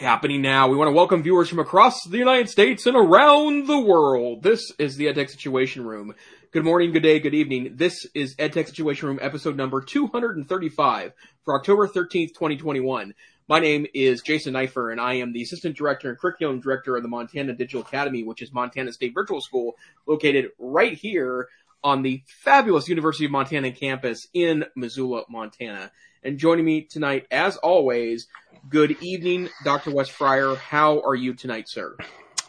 [0.00, 0.66] happening now.
[0.66, 4.42] We want to welcome viewers from across the United States and around the world.
[4.42, 6.14] This is the EdTech Situation Room.
[6.52, 7.72] Good morning, good day, good evening.
[7.74, 11.12] This is EdTech Situation Room episode number 235
[11.44, 13.12] for October 13th, 2021.
[13.46, 17.02] My name is Jason Neiffer, and I am the Assistant Director and Curriculum Director of
[17.02, 19.76] the Montana Digital Academy, which is Montana State Virtual School
[20.06, 21.48] located right here
[21.84, 25.92] on the fabulous University of Montana campus in Missoula, Montana.
[26.22, 28.28] And joining me tonight, as always,
[28.68, 29.90] good evening, Dr.
[29.90, 30.54] Wes Fryer.
[30.54, 31.96] How are you tonight, sir?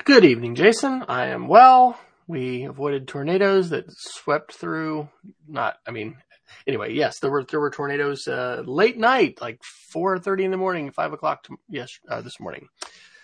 [0.03, 1.03] Good evening, Jason.
[1.07, 1.99] I am well.
[2.27, 5.09] We avoided tornadoes that swept through.
[5.47, 6.17] Not, I mean,
[6.67, 10.57] anyway, yes, there were there were tornadoes uh, late night, like four thirty in the
[10.57, 11.43] morning, five o'clock.
[11.43, 12.67] To, yes, uh, this morning.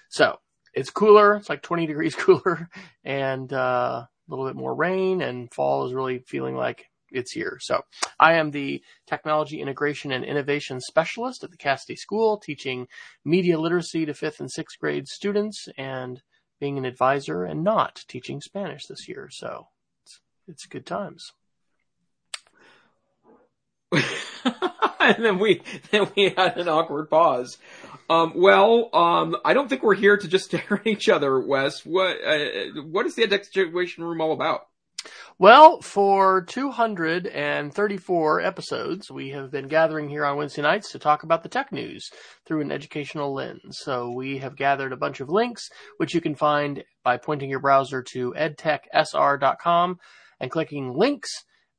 [0.09, 0.39] So
[0.73, 1.35] it's cooler.
[1.35, 2.69] It's like twenty degrees cooler,
[3.03, 5.21] and uh, a little bit more rain.
[5.21, 7.57] And fall is really feeling like it's here.
[7.61, 7.81] So
[8.19, 12.87] I am the technology integration and innovation specialist at the Casady School, teaching
[13.23, 16.21] media literacy to fifth and sixth grade students and
[16.59, 19.29] being an advisor and not teaching Spanish this year.
[19.31, 19.67] So
[20.03, 21.33] it's, it's good times.
[24.99, 25.61] and then we
[25.91, 27.57] then we had an awkward pause.
[28.09, 31.85] Um, well, um, I don't think we're here to just stare at each other, Wes.
[31.85, 34.67] What uh, what is the Situation Room all about?
[35.39, 41.43] Well, for 234 episodes, we have been gathering here on Wednesday nights to talk about
[41.43, 42.09] the tech news
[42.47, 43.77] through an educational lens.
[43.83, 47.59] So we have gathered a bunch of links, which you can find by pointing your
[47.59, 49.99] browser to edtechsr.com
[50.39, 51.29] and clicking links.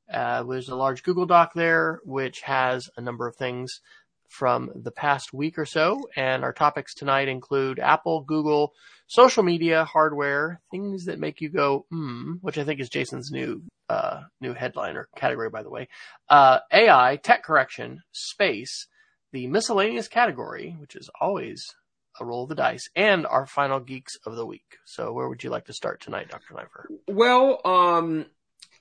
[0.09, 3.81] Uh, there's a large Google Doc there, which has a number of things
[4.29, 6.07] from the past week or so.
[6.15, 8.73] And our topics tonight include Apple, Google,
[9.07, 13.63] social media, hardware, things that make you go, hmm, which I think is Jason's new,
[13.89, 15.89] uh, new headline or category, by the way.
[16.29, 18.87] Uh, AI, tech correction, space,
[19.31, 21.75] the miscellaneous category, which is always
[22.19, 24.77] a roll of the dice, and our final geeks of the week.
[24.85, 26.53] So where would you like to start tonight, Dr.
[26.53, 26.87] Neiffer?
[27.07, 28.25] Well, um,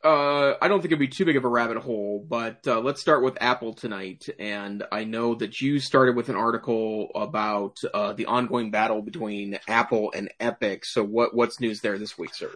[0.05, 3.01] uh, I don't think it'd be too big of a rabbit hole, but uh, let's
[3.01, 4.29] start with Apple tonight.
[4.39, 9.59] And I know that you started with an article about uh, the ongoing battle between
[9.67, 10.85] Apple and Epic.
[10.85, 12.51] So what what's news there this week, sir?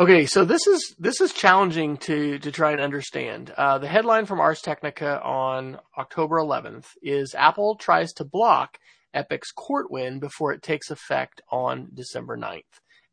[0.00, 3.50] Okay, so this is this is challenging to to try and understand.
[3.56, 8.78] Uh, the headline from Ars Technica on October 11th is Apple tries to block
[9.14, 12.62] Epic's court win before it takes effect on December 9th.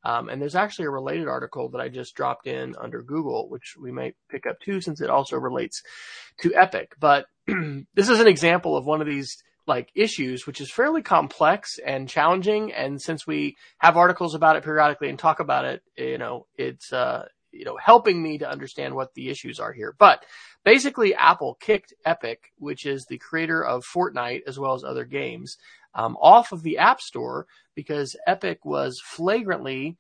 [0.06, 3.76] Um, and there's actually a related article that I just dropped in under Google, which
[3.82, 5.82] we might pick up too, since it also relates
[6.42, 6.94] to Epic.
[7.00, 9.36] But this is an example of one of these
[9.68, 12.72] like issues, which is fairly complex and challenging.
[12.72, 16.94] And since we have articles about it periodically and talk about it, you know, it's,
[16.94, 19.96] uh, you know, helping me to understand what the issues are here.
[19.98, 20.24] But
[20.66, 25.58] basically, Apple kicked Epic, which is the creator of Fortnite as well as other games,
[25.94, 29.98] um, off of the App Store because Epic was flagrantly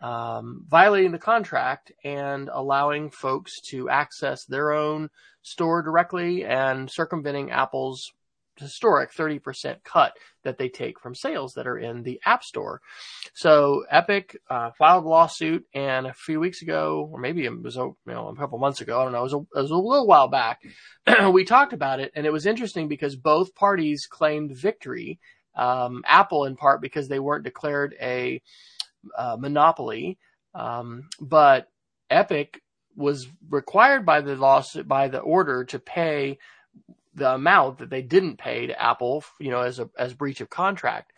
[0.00, 5.10] um, violating the contract and allowing folks to access their own
[5.42, 8.12] store directly and circumventing Apple's
[8.58, 10.12] historic 30% cut
[10.44, 12.80] that they take from sales that are in the App Store.
[13.34, 17.76] So Epic uh, filed a lawsuit, and a few weeks ago, or maybe it was
[17.76, 19.76] you know, a couple months ago, I don't know, it was a, it was a
[19.76, 20.62] little while back,
[21.32, 25.18] we talked about it, and it was interesting because both parties claimed victory
[25.56, 28.42] um, Apple in part because they weren't declared a
[29.16, 30.18] uh, monopoly,
[30.54, 31.68] um, but
[32.10, 32.62] Epic
[32.94, 36.38] was required by the lawsuit by the order to pay
[37.16, 40.50] the amount that they didn't pay to Apple, you know, as a as breach of
[40.50, 41.12] contract.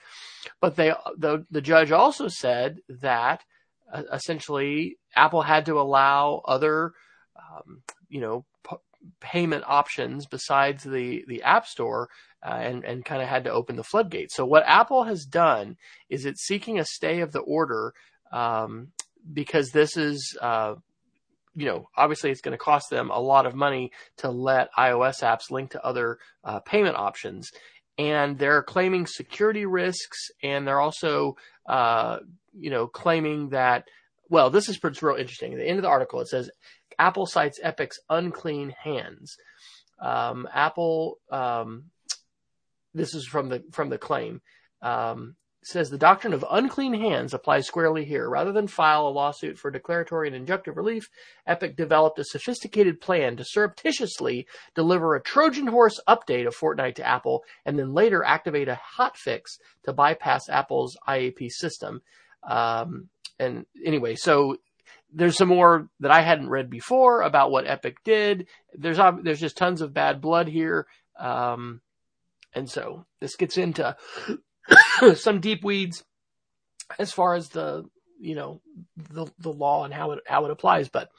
[0.61, 3.43] But they the the judge also said that
[3.93, 6.93] uh, essentially Apple had to allow other,
[7.37, 8.77] um, you know, p-
[9.21, 12.09] payment options besides the the App Store
[12.47, 14.35] uh, and, and kind of had to open the floodgates.
[14.37, 15.77] So what Apple has done
[16.09, 17.93] is it's seeking a stay of the order
[18.33, 18.93] um,
[19.33, 20.75] because this is, uh,
[21.59, 25.23] you know, obviously it's going to cost them a lot of money to let iOS
[25.23, 27.51] apps link to other uh, payment options.
[27.99, 31.37] And they're claiming security risks, and they're also,
[31.69, 32.19] uh,
[32.57, 33.89] you know, claiming that.
[34.31, 35.53] Well, this is real interesting.
[35.53, 36.49] At the end of the article, it says
[36.97, 39.37] Apple cites Epic's unclean hands.
[40.01, 41.87] Um, Apple um,
[42.95, 44.43] this is from the from the claim.
[44.81, 48.29] Um, says the doctrine of unclean hands applies squarely here.
[48.29, 51.09] Rather than file a lawsuit for declaratory and injunctive relief,
[51.47, 57.07] Epic developed a sophisticated plan to surreptitiously deliver a Trojan horse update of Fortnite to
[57.07, 62.03] Apple and then later activate a hotfix to bypass Apple's IAP system.
[62.49, 63.09] Um,
[63.39, 64.57] and anyway, so
[65.13, 68.47] there's some more that I hadn't read before about what Epic did.
[68.75, 70.87] There's there's just tons of bad blood here.
[71.19, 71.81] Um,
[72.55, 73.97] and so this gets into
[75.17, 76.05] some deep weeds
[76.99, 77.85] as far as the
[78.21, 78.61] you know
[78.97, 81.11] the the law and how it how it applies, but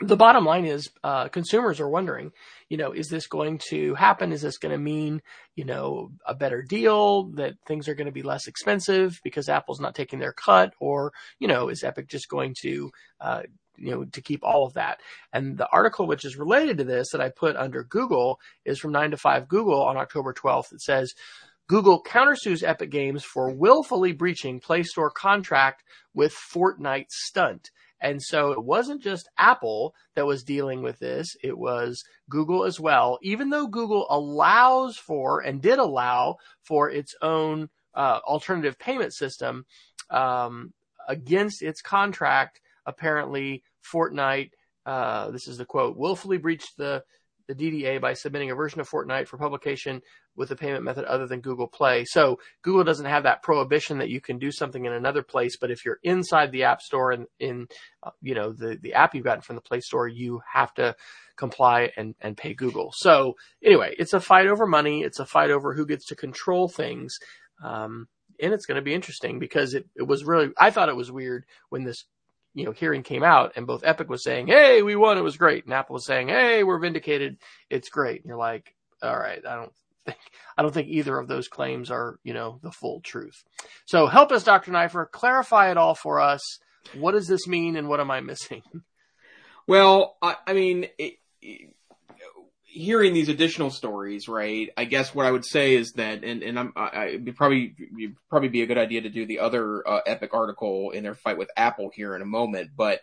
[0.00, 2.32] the bottom line is uh, consumers are wondering,
[2.68, 4.32] you know, is this going to happen?
[4.32, 5.22] Is this going to mean,
[5.54, 9.80] you know, a better deal that things are going to be less expensive because Apple's
[9.80, 12.90] not taking their cut, or you know, is Epic just going to,
[13.20, 13.42] uh,
[13.76, 14.98] you know, to keep all of that?
[15.32, 18.90] And the article which is related to this that I put under Google is from
[18.92, 20.72] Nine to Five Google on October 12th.
[20.72, 21.14] It says.
[21.66, 25.82] Google countersues Epic Games for willfully breaching Play Store contract
[26.12, 27.70] with Fortnite stunt.
[28.00, 32.78] And so it wasn't just Apple that was dealing with this, it was Google as
[32.78, 39.14] well, even though Google allows for and did allow for its own uh, alternative payment
[39.14, 39.64] system
[40.10, 40.74] um,
[41.08, 42.60] against its contract.
[42.84, 44.50] Apparently, Fortnite,
[44.84, 47.02] uh, this is the quote, willfully breached the
[47.46, 50.00] the DDA by submitting a version of Fortnite for publication
[50.36, 52.04] with a payment method other than Google Play.
[52.04, 55.70] So Google doesn't have that prohibition that you can do something in another place, but
[55.70, 57.66] if you're inside the App Store and in,
[58.02, 60.94] uh, you know, the, the app you've gotten from the Play Store, you have to
[61.36, 62.92] comply and, and pay Google.
[62.94, 65.02] So anyway, it's a fight over money.
[65.02, 67.18] It's a fight over who gets to control things.
[67.62, 68.08] Um,
[68.40, 71.12] and it's going to be interesting because it, it was really, I thought it was
[71.12, 72.04] weird when this
[72.54, 75.36] you know hearing came out and both epic was saying hey we won it was
[75.36, 77.36] great and apple was saying hey we're vindicated
[77.68, 79.72] it's great and you're like all right i don't
[80.04, 80.18] think
[80.58, 83.44] i don't think either of those claims are you know the full truth.
[83.86, 86.40] So help us dr Neiffer clarify it all for us.
[86.94, 88.62] What does this mean and what am i missing?
[89.66, 91.74] Well i, I mean it, it,
[92.74, 94.68] hearing these additional stories, right?
[94.76, 98.16] I guess what I would say is that, and and I'm, I, it'd probably it'd
[98.28, 101.38] probably be a good idea to do the other uh, Epic article in their fight
[101.38, 103.00] with Apple here in a moment, but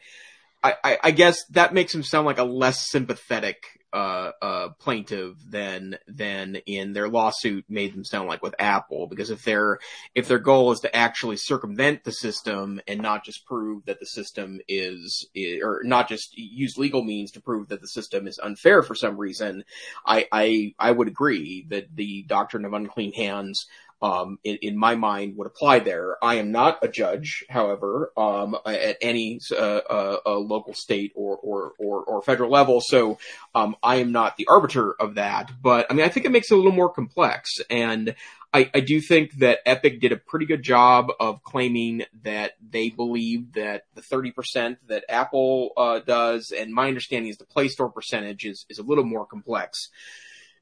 [0.63, 3.63] I, I, guess that makes him sound like a less sympathetic
[3.93, 9.07] uh, uh, plaintiff than than in their lawsuit made them sound like with Apple.
[9.07, 9.79] Because if their
[10.13, 14.05] if their goal is to actually circumvent the system and not just prove that the
[14.05, 18.39] system is, is or not just use legal means to prove that the system is
[18.39, 19.63] unfair for some reason,
[20.05, 23.65] I I, I would agree that the doctrine of unclean hands
[24.01, 26.17] um, in, in, my mind would apply there.
[26.23, 31.73] I am not a judge, however, um, at any uh, uh, local, state, or, or
[31.77, 32.81] or, or federal level.
[32.81, 33.19] So
[33.53, 35.51] um, I am not the arbiter of that.
[35.61, 38.15] But I mean, I think it makes it a little more complex, and
[38.53, 42.89] I, I do think that Epic did a pretty good job of claiming that they
[42.89, 47.89] believe that the 30% that Apple uh, does, and my understanding is the Play Store
[47.89, 49.89] percentage is is a little more complex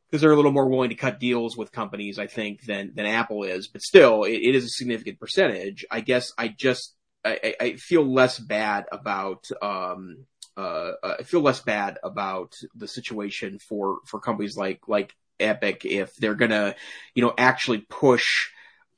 [0.10, 3.06] because they're a little more willing to cut deals with companies, I think, than than
[3.06, 3.68] Apple is.
[3.68, 5.86] But still, it, it is a significant percentage.
[5.90, 10.26] I guess I just I, I feel less bad about um
[10.58, 16.14] uh, I feel less bad about the situation for for companies like like Epic if
[16.18, 16.76] they're gonna
[17.16, 18.50] you know actually push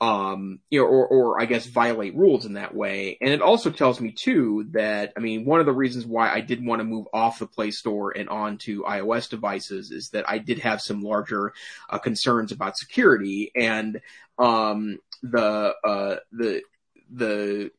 [0.01, 3.19] um, you know, or, or I guess violate rules in that way.
[3.21, 6.41] And it also tells me too that, I mean, one of the reasons why I
[6.41, 10.39] did want to move off the Play Store and onto iOS devices is that I
[10.39, 11.53] did have some larger
[11.87, 14.01] uh, concerns about security and,
[14.39, 16.63] um, the, uh, the,
[17.11, 17.71] the,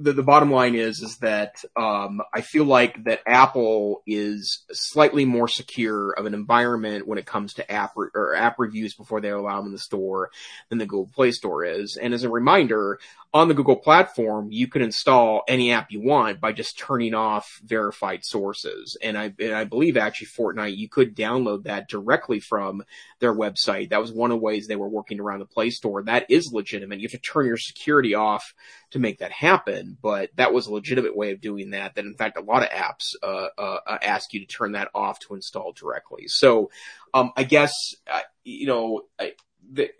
[0.00, 5.24] the, the bottom line is is that um, I feel like that Apple is slightly
[5.24, 9.20] more secure of an environment when it comes to app re- or app reviews before
[9.20, 10.30] they allow them in the store
[10.70, 11.98] than the Google Play Store is.
[12.00, 12.98] And as a reminder,
[13.32, 17.60] on the Google platform, you can install any app you want by just turning off
[17.62, 18.96] verified sources.
[19.00, 22.82] And I, and I believe actually Fortnite, you could download that directly from
[23.20, 23.90] their website.
[23.90, 26.02] That was one of the ways they were working around the Play Store.
[26.02, 26.98] That is legitimate.
[26.98, 28.52] You have to turn your security off
[28.90, 31.94] to make that happen, but that was a legitimate way of doing that.
[31.94, 35.20] That in fact, a lot of apps, uh, uh, ask you to turn that off
[35.20, 36.24] to install directly.
[36.26, 36.70] So,
[37.14, 37.72] um, I guess,
[38.10, 39.32] uh, you know, I,
[39.72, 39.90] the,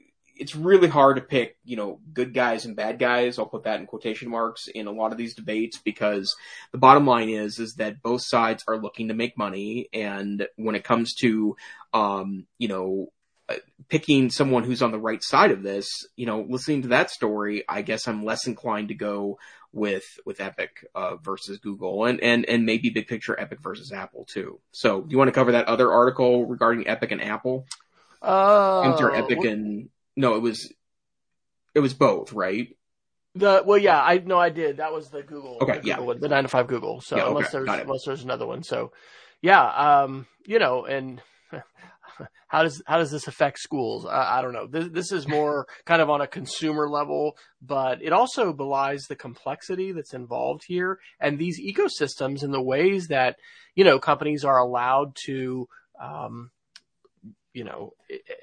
[0.41, 3.39] it's really hard to pick, you know, good guys and bad guys.
[3.39, 6.35] I'll put that in quotation marks in a lot of these debates because
[6.73, 9.91] the bottom line is, is that both sides are looking to make money.
[9.93, 11.57] And when it comes to,
[11.93, 13.20] um, you know, uh,
[13.89, 17.65] picking someone who's on the right side of this, you know, listening to that story,
[17.69, 19.39] I guess I'm less inclined to go
[19.73, 24.25] with with Epic uh, versus Google, and and and maybe big picture Epic versus Apple
[24.25, 24.61] too.
[24.73, 27.67] So, do you want to cover that other article regarding Epic and Apple?
[28.23, 30.73] Uh, Enter Epic and no, it was
[31.75, 32.77] it was both, right?
[33.35, 34.79] The well, yeah, I no, I did.
[34.79, 35.59] That was the Google.
[35.61, 37.01] Okay, the yeah, Google one, the nine to five Google.
[37.01, 38.93] So yeah, okay, unless there's unless there's another one, so
[39.41, 39.65] yeah,
[40.03, 41.23] um, you know, and
[42.49, 44.07] how does how does this affect schools?
[44.07, 44.67] I, I don't know.
[44.67, 49.17] This this is more kind of on a consumer level, but it also belies the
[49.17, 53.37] complexity that's involved here and these ecosystems and the ways that
[53.75, 55.69] you know companies are allowed to.
[56.01, 56.51] Um,
[57.53, 57.95] you know,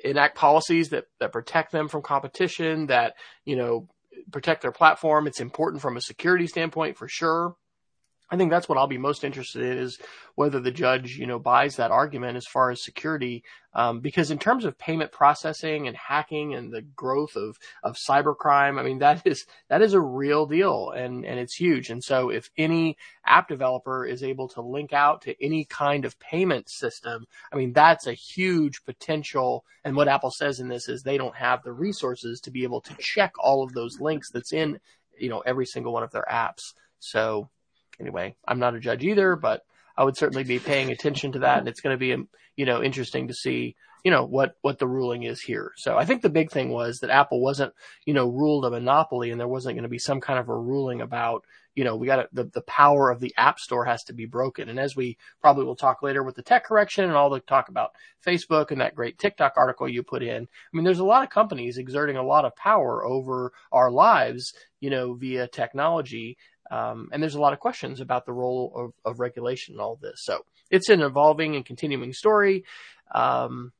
[0.03, 3.13] enact policies that, that protect them from competition, that,
[3.45, 3.87] you know,
[4.31, 5.27] protect their platform.
[5.27, 7.55] It's important from a security standpoint for sure.
[8.29, 9.99] I think that's what I'll be most interested in is
[10.35, 13.43] whether the judge, you know, buys that argument as far as security.
[13.73, 18.79] Um, because in terms of payment processing and hacking and the growth of, of cybercrime,
[18.79, 21.89] I mean, that is, that is a real deal and, and it's huge.
[21.89, 26.19] And so if any app developer is able to link out to any kind of
[26.19, 29.63] payment system, I mean, that's a huge potential.
[29.85, 32.81] And what Apple says in this is they don't have the resources to be able
[32.81, 34.79] to check all of those links that's in,
[35.17, 36.73] you know, every single one of their apps.
[36.99, 37.49] So,
[37.99, 39.63] anyway, I'm not a judge either, but
[39.97, 41.59] I would certainly be paying attention to that.
[41.59, 44.77] And it's going to be, um, you know, interesting to see, you know, what, what
[44.77, 45.71] the ruling is here.
[45.75, 47.73] So I think the big thing was that Apple wasn't,
[48.05, 50.55] you know, ruled a monopoly and there wasn't going to be some kind of a
[50.55, 54.13] ruling about, you know, we got the, the power of the app store has to
[54.13, 54.69] be broken.
[54.69, 57.69] And as we probably will talk later with the tech correction and all the talk
[57.69, 57.91] about
[58.25, 61.29] Facebook and that great TikTok article you put in, I mean, there's a lot of
[61.29, 66.37] companies exerting a lot of power over our lives, you know, via technology
[66.71, 69.97] um, and there's a lot of questions about the role of, of, regulation in all
[70.01, 70.21] this.
[70.23, 72.65] So it's an evolving and continuing story.
[73.13, 73.71] Um,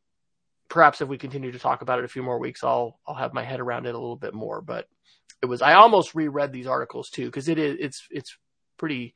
[0.69, 3.33] perhaps if we continue to talk about it a few more weeks, I'll I'll have
[3.33, 4.61] my head around it a little bit more.
[4.61, 4.87] But
[5.41, 8.37] it was I almost reread these articles too because it is it's it's
[8.77, 9.13] pretty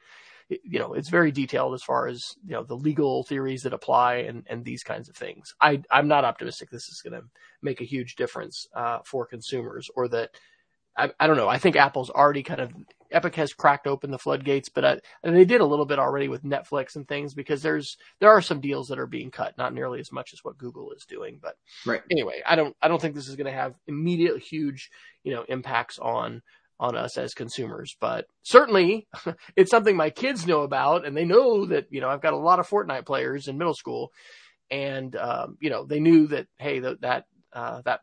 [0.63, 4.15] you know it's very detailed as far as you know the legal theories that apply
[4.15, 5.53] and and these kinds of things.
[5.59, 7.27] I I'm not optimistic this is going to
[7.61, 10.31] make a huge difference uh, for consumers or that
[10.97, 11.47] I, I, don't know.
[11.47, 12.73] I think Apple's already kind of
[13.11, 16.27] Epic has cracked open the floodgates, but I, and they did a little bit already
[16.27, 19.73] with Netflix and things because there's there are some deals that are being cut, not
[19.73, 21.39] nearly as much as what Google is doing.
[21.41, 21.55] But
[21.85, 22.01] right.
[22.09, 24.89] anyway, I don't I don't think this is going to have immediate huge
[25.23, 26.41] you know impacts on
[26.79, 29.07] on us as consumers, but certainly
[29.55, 32.37] it's something my kids know about, and they know that you know I've got a
[32.37, 34.11] lot of Fortnite players in middle school,
[34.69, 38.01] and um, you know they knew that hey that that uh, that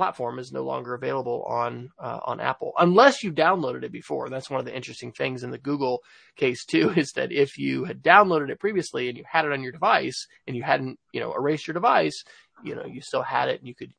[0.00, 4.30] platform is no longer available on uh, on Apple unless you downloaded it before.
[4.30, 6.00] That's one of the interesting things in the Google
[6.36, 9.62] case too is that if you had downloaded it previously and you had it on
[9.62, 12.24] your device and you hadn't you know erased your device,
[12.64, 13.92] you know you still had it and you could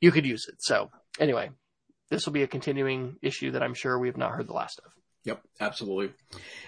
[0.00, 0.54] you could use it.
[0.60, 1.50] So anyway,
[2.08, 4.80] this will be a continuing issue that I'm sure we have not heard the last
[4.82, 4.92] of.
[5.24, 6.12] Yep, absolutely.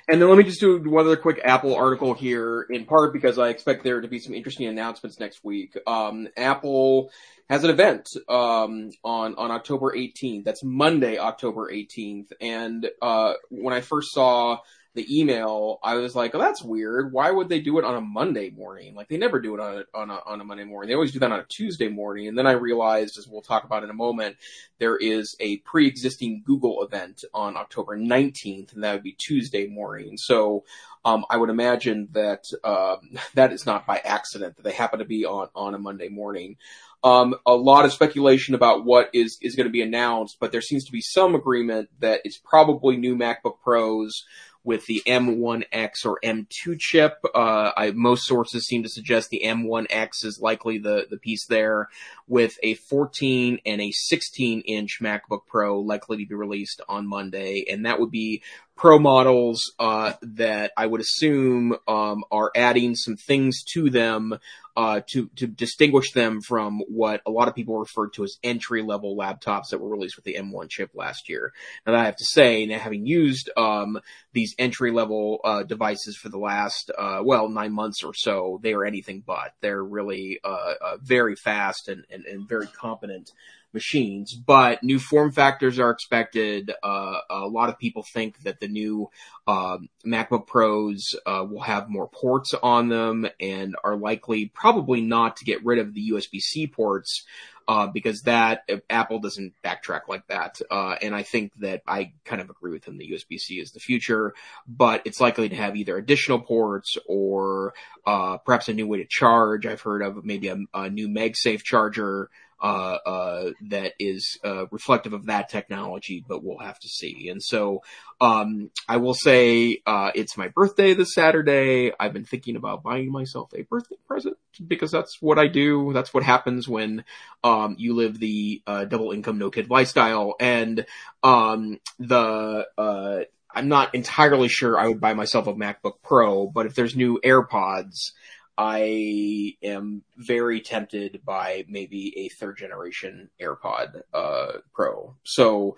[0.08, 3.38] And then let me just do one other quick Apple article here, in part because
[3.38, 5.76] I expect there to be some interesting announcements next week.
[5.86, 7.10] Um, Apple
[7.50, 10.44] has an event um, on on October 18th.
[10.44, 12.32] That's Monday, October 18th.
[12.40, 14.58] And uh, when I first saw
[14.96, 17.12] the email, I was like, "Oh, that's weird.
[17.12, 18.94] Why would they do it on a Monday morning?
[18.94, 20.88] Like they never do it on a, on a on a Monday morning.
[20.88, 23.64] They always do that on a Tuesday morning." And then I realized, as we'll talk
[23.64, 24.36] about in a moment,
[24.78, 30.16] there is a pre-existing Google event on October 19th, and that would be Tuesday morning.
[30.16, 30.64] So
[31.04, 32.96] um, I would imagine that uh,
[33.34, 36.56] that is not by accident that they happen to be on on a Monday morning.
[37.04, 40.60] Um, a lot of speculation about what is is going to be announced, but there
[40.60, 44.24] seems to be some agreement that it's probably new MacBook Pros
[44.66, 47.24] with the M1X or M2 chip.
[47.34, 51.88] Uh, I, most sources seem to suggest the M1X is likely the, the piece there
[52.26, 57.64] with a 14 and a 16 inch MacBook Pro likely to be released on Monday.
[57.70, 58.42] And that would be
[58.74, 64.38] Pro models, uh, that I would assume, um, are adding some things to them
[64.76, 68.82] uh, to to distinguish them from what a lot of people referred to as entry
[68.82, 71.52] level laptops that were released with the M1 chip last year.
[71.86, 73.98] And I have to say, now having used um,
[74.32, 78.74] these entry level uh, devices for the last uh, well nine months or so, they
[78.74, 79.54] are anything but.
[79.60, 83.30] They're really uh, uh, very fast and, and, and very competent
[83.76, 86.72] machines, but new form factors are expected.
[86.82, 89.10] Uh, a lot of people think that the new
[89.46, 95.36] uh, MacBook Pros uh, will have more ports on them and are likely probably not
[95.36, 97.24] to get rid of the USB-C ports.
[97.68, 102.40] Uh, because that Apple doesn't backtrack like that, uh, and I think that I kind
[102.40, 102.96] of agree with him.
[102.96, 104.34] The USB-C is the future,
[104.68, 107.74] but it's likely to have either additional ports or
[108.06, 109.66] uh, perhaps a new way to charge.
[109.66, 115.12] I've heard of maybe a, a new MagSafe charger uh, uh, that is uh, reflective
[115.12, 117.28] of that technology, but we'll have to see.
[117.28, 117.82] And so,
[118.20, 121.92] um, I will say uh, it's my birthday this Saturday.
[121.98, 124.36] I've been thinking about buying myself a birthday present
[124.66, 125.92] because that's what I do.
[125.92, 127.04] That's what happens when
[127.44, 130.34] um, you live the uh, double income no kid lifestyle.
[130.40, 130.86] And
[131.22, 133.20] um, the uh,
[133.54, 137.20] I'm not entirely sure I would buy myself a MacBook Pro, but if there's new
[137.24, 138.12] AirPods.
[138.58, 145.16] I am very tempted by maybe a third generation AirPod uh, Pro.
[145.24, 145.76] So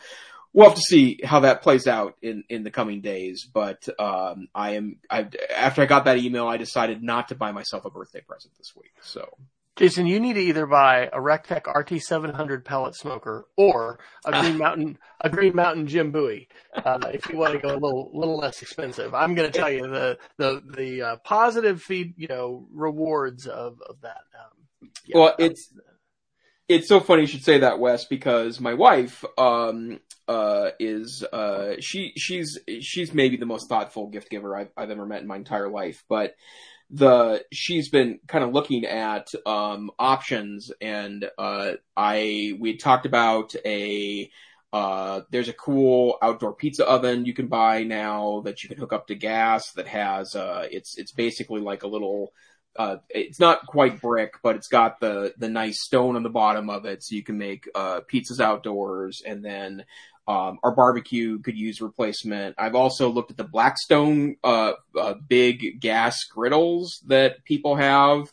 [0.52, 3.48] we'll have to see how that plays out in, in the coming days.
[3.52, 7.52] But um, I am I after I got that email, I decided not to buy
[7.52, 8.92] myself a birthday present this week.
[9.02, 9.28] So
[9.78, 14.98] Jason, you need to either buy a Rectech RT700 pellet smoker or a Green Mountain
[15.20, 18.60] a Green Mountain Jim Bowie uh, if you want to go a little little less
[18.60, 19.14] expensive.
[19.14, 23.80] I'm going to tell you the the the uh, positive feed you know rewards of
[23.88, 24.18] of that.
[24.36, 25.72] Um, yeah, well, it's
[26.68, 31.74] it's so funny you should say that, Wes, because my wife um, uh, is uh,
[31.78, 35.36] she she's she's maybe the most thoughtful gift giver I've, I've ever met in my
[35.36, 36.34] entire life, but
[36.90, 43.54] the she's been kind of looking at um, options, and uh, I we talked about
[43.64, 44.30] a
[44.72, 48.92] uh, there's a cool outdoor pizza oven you can buy now that you can hook
[48.92, 52.32] up to gas that has uh, it's it's basically like a little
[52.78, 56.70] uh, it's not quite brick, but it's got the the nice stone on the bottom
[56.70, 59.20] of it, so you can make uh, pizzas outdoors.
[59.26, 59.84] And then
[60.28, 62.54] um, our barbecue could use replacement.
[62.58, 68.30] I've also looked at the Blackstone uh, uh, big gas griddles that people have,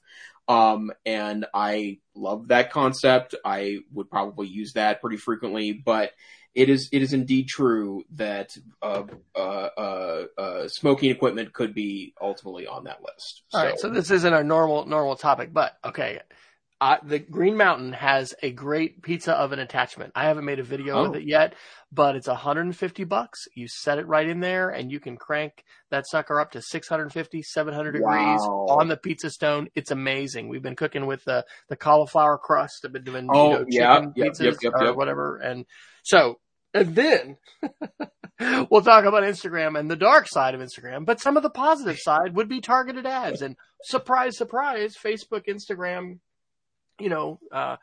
[0.50, 3.34] um, and I love that concept.
[3.46, 6.12] I would probably use that pretty frequently, but
[6.54, 12.14] it is it is indeed true that uh, uh, uh, uh smoking equipment could be
[12.22, 13.44] ultimately on that list.
[13.54, 13.66] All so.
[13.68, 16.20] right, so this isn't a normal normal topic, but okay,
[16.82, 20.12] uh, the Green Mountain has a great pizza oven attachment.
[20.14, 21.04] I haven't made a video oh.
[21.04, 21.56] with it yet,
[21.92, 23.48] but it's 150 bucks.
[23.56, 27.42] You set it right in there and you can crank that sucker up to 650,
[27.44, 28.04] 700 degrees
[28.42, 28.68] wow.
[28.70, 29.70] on the pizza stone.
[29.74, 30.50] It's amazing.
[30.50, 32.84] We've been cooking with the, the cauliflower crust.
[32.84, 35.38] I've been doing, oh, you know, yeah, chicken yep, pizzas yep, yep, or whatever.
[35.38, 35.66] And
[36.04, 36.40] so,
[36.74, 37.38] and then
[38.70, 41.98] we'll talk about Instagram and the dark side of Instagram, but some of the positive
[42.00, 46.20] side would be targeted ads and surprise, surprise, Facebook, Instagram,
[47.00, 47.78] you know, uh,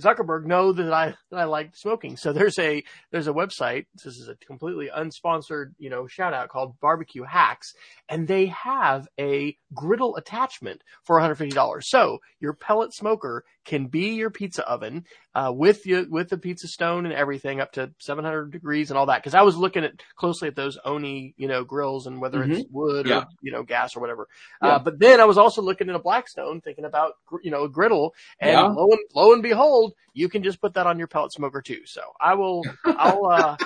[0.00, 2.16] Zuckerberg know that I that I like smoking.
[2.16, 3.86] So there's a there's a website.
[3.94, 7.72] This is a completely unsponsored, you know, shout out called Barbecue Hacks,
[8.08, 11.82] and they have a griddle attachment for $150.
[11.84, 16.68] So your pellet smoker can be your pizza oven uh, with you with the pizza
[16.68, 19.22] stone and everything up to 700 degrees and all that.
[19.22, 22.52] Because I was looking at closely at those Ooni you know grills and whether mm-hmm.
[22.52, 23.18] it's wood yeah.
[23.18, 24.28] or you know gas or whatever.
[24.62, 24.68] Yeah.
[24.68, 27.68] Uh, but then I was also looking at a Blackstone, thinking about you know a
[27.68, 28.62] griddle, and yeah.
[28.62, 31.80] lo and lo and behold, you can just put that on your pellet smoker too.
[31.84, 33.26] So I will I'll.
[33.26, 33.56] Uh,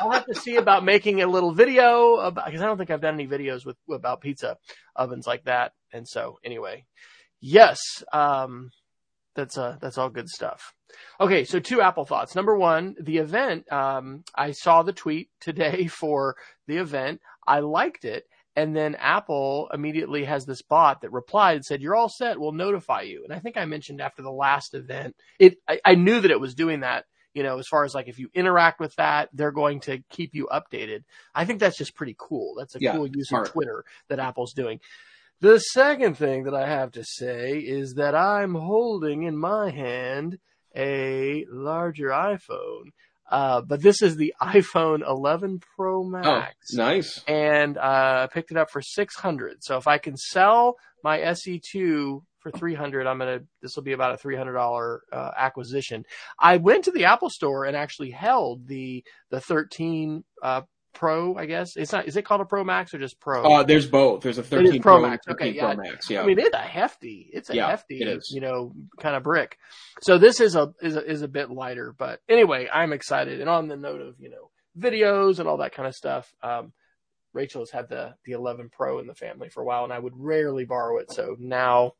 [0.00, 3.00] I'll have to see about making a little video about because I don't think I've
[3.00, 4.56] done any videos with about pizza
[4.94, 5.72] ovens like that.
[5.92, 6.84] And so anyway,
[7.40, 7.80] yes,
[8.12, 8.70] um,
[9.34, 10.72] that's uh that's all good stuff.
[11.20, 12.34] Okay, so two Apple thoughts.
[12.34, 13.70] Number one, the event.
[13.72, 16.36] Um, I saw the tweet today for
[16.66, 17.20] the event.
[17.46, 18.24] I liked it.
[18.58, 22.40] And then Apple immediately has this bot that replied and said, "You're all set.
[22.40, 25.94] We'll notify you." And I think I mentioned after the last event, it I, I
[25.94, 28.80] knew that it was doing that you know, as far as like if you interact
[28.80, 31.04] with that, they're going to keep you updated.
[31.32, 32.56] I think that's just pretty cool.
[32.58, 33.46] That's a yeah, cool use smart.
[33.46, 34.80] of Twitter that Apple's doing.
[35.40, 40.40] The second thing that I have to say is that I'm holding in my hand
[40.74, 42.90] a larger iPhone.
[43.30, 46.54] Uh, but this is the iPhone 11 Pro Max.
[46.72, 47.22] Oh, nice.
[47.26, 49.58] And uh, I picked it up for 600.
[49.62, 54.14] So if I can sell my SE2 for 300 i'm gonna this will be about
[54.14, 56.04] a $300 uh, acquisition
[56.38, 61.46] i went to the apple store and actually held the the 13 uh, Pro, I
[61.46, 62.06] guess it's not.
[62.08, 63.42] Is it called a Pro Max or just Pro?
[63.42, 64.22] Uh, there's both.
[64.22, 65.26] There's a 13 Pro, Pro, Max.
[65.28, 65.74] Okay, yeah.
[65.74, 66.10] Pro Max.
[66.10, 66.22] Yeah.
[66.22, 67.30] I mean, it's a hefty.
[67.32, 68.00] It's a yeah, hefty.
[68.00, 68.24] It.
[68.30, 69.58] You know, kind of brick.
[70.02, 73.40] So this is a is a, is a bit lighter, but anyway, I'm excited.
[73.40, 76.72] And on the note of you know videos and all that kind of stuff, um,
[77.32, 79.98] Rachel has had the the 11 Pro in the family for a while, and I
[79.98, 81.12] would rarely borrow it.
[81.12, 81.92] So now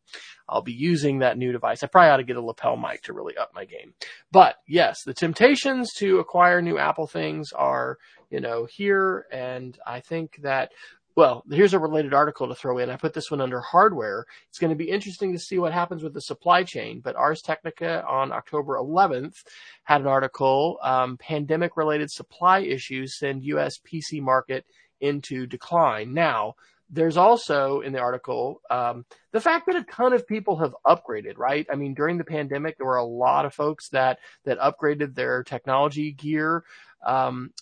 [0.49, 1.83] I'll be using that new device.
[1.83, 3.95] I probably ought to get a lapel mic to really up my game.
[4.33, 7.99] But yes, the temptations to acquire new Apple things are
[8.31, 10.73] you know here, and I think that.
[11.17, 12.91] Well, here's a related article to throw in.
[12.91, 14.25] I put this one under hardware.
[14.51, 17.01] It's going to be interesting to see what happens with the supply chain.
[17.01, 19.43] But Ars Technica on October 11th
[19.83, 23.81] had an article, um, pandemic related supply issues send U.S.
[23.81, 24.65] PC market
[25.01, 26.15] into decline.
[26.15, 26.55] Now,
[26.91, 31.37] there's also in the article um, the fact that a ton of people have upgraded
[31.37, 35.15] right i mean during the pandemic there were a lot of folks that that upgraded
[35.15, 36.65] their technology gear
[37.05, 37.53] um,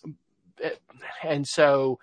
[1.23, 1.99] and so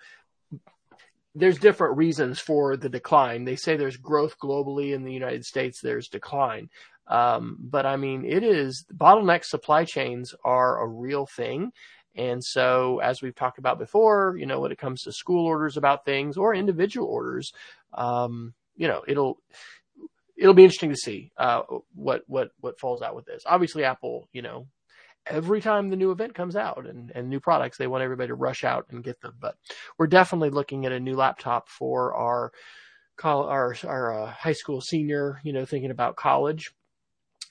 [1.33, 3.43] there's different reasons for the decline.
[3.43, 6.69] They say there's growth globally in the united states there's decline.
[7.07, 11.71] Um, but i mean it is bottleneck supply chains are a real thing.
[12.15, 15.75] And so, as we've talked about before, you know, when it comes to school orders
[15.75, 17.51] about things or individual orders,
[17.93, 19.37] um, you know, it'll
[20.37, 21.61] it'll be interesting to see uh,
[21.93, 23.43] what what what falls out with this.
[23.45, 24.67] Obviously, Apple, you know,
[25.27, 28.35] every time the new event comes out and, and new products, they want everybody to
[28.35, 29.33] rush out and get them.
[29.39, 29.55] But
[29.97, 32.51] we're definitely looking at a new laptop for our
[33.23, 36.71] our our uh, high school senior, you know, thinking about college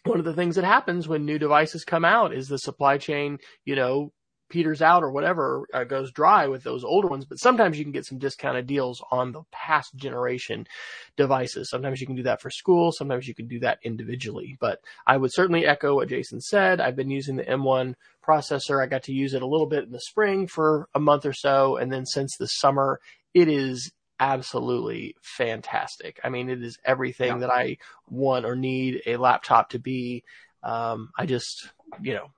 [0.04, 3.38] one of the things that happens when new devices come out is the supply chain,
[3.64, 4.12] you know,
[4.54, 7.24] peters out or whatever uh, goes dry with those older ones.
[7.24, 10.68] But sometimes you can get some discounted deals on the past generation
[11.16, 11.68] devices.
[11.68, 12.92] Sometimes you can do that for school.
[12.92, 14.56] Sometimes you can do that individually.
[14.60, 16.80] But I would certainly echo what Jason said.
[16.80, 18.80] I've been using the M1 processor.
[18.80, 21.32] I got to use it a little bit in the spring for a month or
[21.32, 21.76] so.
[21.76, 23.00] And then since the summer,
[23.34, 23.90] it is
[24.20, 26.20] absolutely fantastic.
[26.22, 27.38] I mean, it is everything yeah.
[27.38, 30.22] that I want or need a laptop to be.
[30.62, 31.68] Um, I just,
[32.00, 32.30] you know,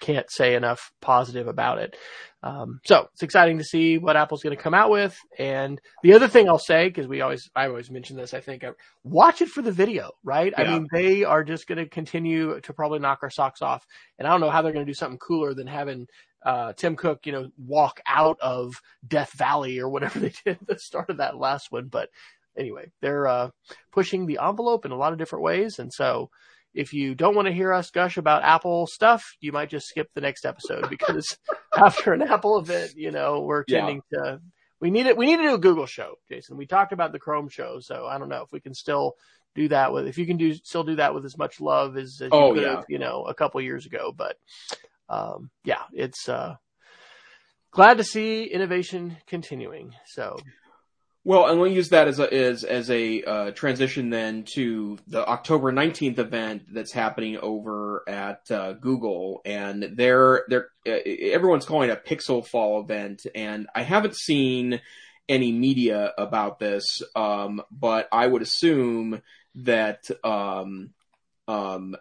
[0.00, 1.96] can't say enough positive about it.
[2.42, 5.18] Um, so it's exciting to see what Apple's going to come out with.
[5.38, 8.62] And the other thing I'll say, because we always, I always mention this, I think,
[8.62, 10.52] uh, watch it for the video, right?
[10.56, 10.64] Yeah.
[10.64, 13.84] I mean, they are just going to continue to probably knock our socks off.
[14.18, 16.06] And I don't know how they're going to do something cooler than having
[16.44, 20.66] uh, Tim Cook, you know, walk out of Death Valley or whatever they did at
[20.66, 21.88] the start of that last one.
[21.88, 22.10] But
[22.56, 23.50] anyway, they're uh,
[23.92, 25.78] pushing the envelope in a lot of different ways.
[25.80, 26.30] And so
[26.76, 30.08] if you don't want to hear us gush about Apple stuff, you might just skip
[30.14, 31.36] the next episode because
[31.76, 34.20] after an Apple event, you know, we're tending yeah.
[34.20, 34.40] to
[34.78, 35.16] we need it.
[35.16, 36.58] We need to do a Google show, Jason.
[36.58, 39.14] We talked about the Chrome show, so I don't know if we can still
[39.54, 42.20] do that with if you can do still do that with as much love as,
[42.20, 42.76] as oh, you could yeah.
[42.76, 44.12] have, you know, a couple years ago.
[44.14, 44.36] But
[45.08, 46.56] um, yeah, it's uh,
[47.70, 49.94] glad to see innovation continuing.
[50.04, 50.36] So
[51.26, 55.26] well, and we'll use that as a as as a uh, transition then to the
[55.26, 61.90] October nineteenth event that's happening over at uh, Google, and they're they're uh, everyone's calling
[61.90, 64.80] it a Pixel Fall event, and I haven't seen
[65.28, 66.84] any media about this,
[67.16, 69.20] um, but I would assume
[69.56, 70.90] that um,
[71.48, 71.96] um,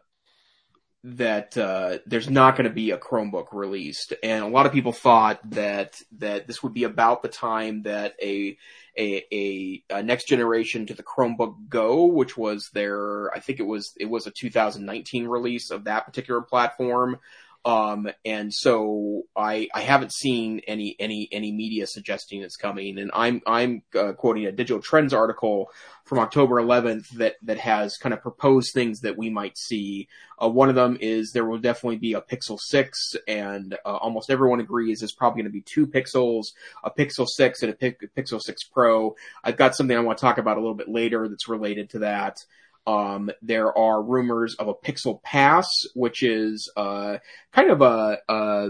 [1.08, 4.92] that uh, there's not going to be a Chromebook released, and a lot of people
[4.92, 8.58] thought that that this would be about the time that a
[8.98, 13.68] a, a, a next generation to the Chromebook Go, which was their I think it
[13.68, 17.20] was it was a 2019 release of that particular platform.
[17.66, 23.00] Um, and so I, I haven't seen any, any, any media suggesting it's coming.
[23.00, 25.72] And I'm, I'm uh, quoting a digital trends article
[26.04, 30.08] from October 11th that, that has kind of proposed things that we might see.
[30.42, 34.30] Uh, one of them is there will definitely be a Pixel 6 and uh, almost
[34.30, 36.50] everyone agrees there's probably going to be two Pixels,
[36.84, 39.16] a Pixel 6 and a Pixel 6 Pro.
[39.44, 42.00] I've got something I want to talk about a little bit later that's related to
[42.00, 42.38] that.
[42.88, 47.18] Um, there are rumors of a Pixel Pass, which is uh,
[47.52, 48.70] kind of a, a,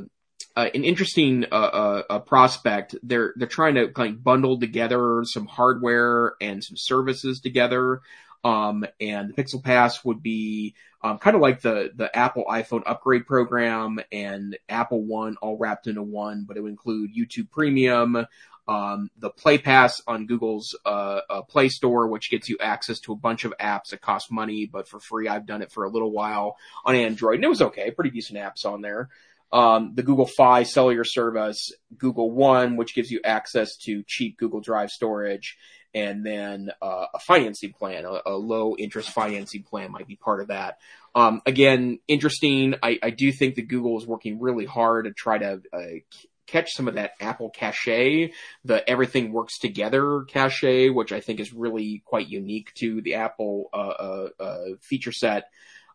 [0.55, 2.95] an interesting uh, uh, prospect.
[3.03, 8.01] They're they're trying to of bundle together some hardware and some services together.
[8.45, 12.83] Um, and the Pixel Pass would be um, kind of like the the Apple iPhone
[12.85, 18.25] upgrade program and Apple One all wrapped into one, but it would include YouTube Premium,
[18.67, 23.13] um, the Play Pass on Google's uh, uh, Play Store, which gets you access to
[23.13, 25.27] a bunch of apps that cost money, but for free.
[25.27, 27.91] I've done it for a little while on Android, and it was okay.
[27.91, 29.09] Pretty decent apps on there.
[29.51, 34.59] Um, the Google Fi cellular service, Google One, which gives you access to cheap Google
[34.59, 35.57] Drive storage,
[35.93, 40.41] and then uh, a financing plan, a, a, low interest financing plan might be part
[40.41, 40.79] of that.
[41.13, 42.75] Um, again, interesting.
[42.83, 45.79] I, I, do think that Google is working really hard to try to uh,
[46.47, 48.31] catch some of that Apple cachet,
[48.63, 53.69] the everything works together cachet, which I think is really quite unique to the Apple
[53.73, 55.49] uh, uh, uh, feature set.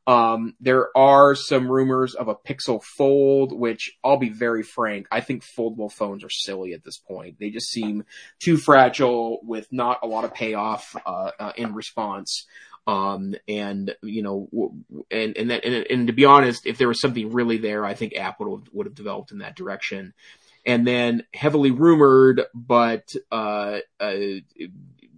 [0.06, 5.20] Um, there are some rumors of a Pixel Fold, which I'll be very frank, I
[5.20, 7.38] think foldable phones are silly at this point.
[7.38, 8.04] They just seem
[8.40, 12.46] too fragile with not a lot of payoff uh, uh, in response.
[12.86, 14.48] Um, and you know,
[15.10, 17.94] and and, that, and and to be honest, if there was something really there, I
[17.94, 20.14] think Apple would, would have developed in that direction
[20.66, 24.16] and then heavily rumored, but uh, uh,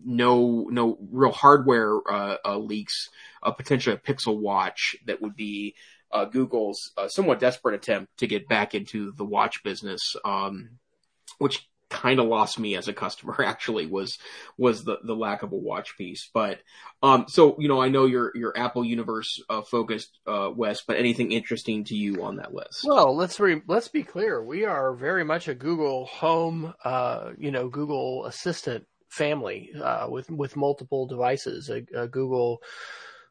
[0.05, 3.09] no no real hardware uh, uh leaks.
[3.57, 5.75] potentially a Pixel Watch that would be
[6.13, 10.71] uh, Google's uh, somewhat desperate attempt to get back into the watch business, um,
[11.39, 14.19] which kind of lost me as a customer actually was
[14.57, 16.31] was the the lack of a watch piece.
[16.33, 16.61] But
[17.03, 20.97] um so you know i know you're you're apple universe uh, focused uh wes but
[20.97, 22.85] anything interesting to you on that list?
[22.85, 24.43] Well let's re- let's be clear.
[24.43, 30.31] We are very much a google home uh you know google assistant family uh with
[30.31, 31.69] with multiple devices.
[31.69, 32.63] A, a google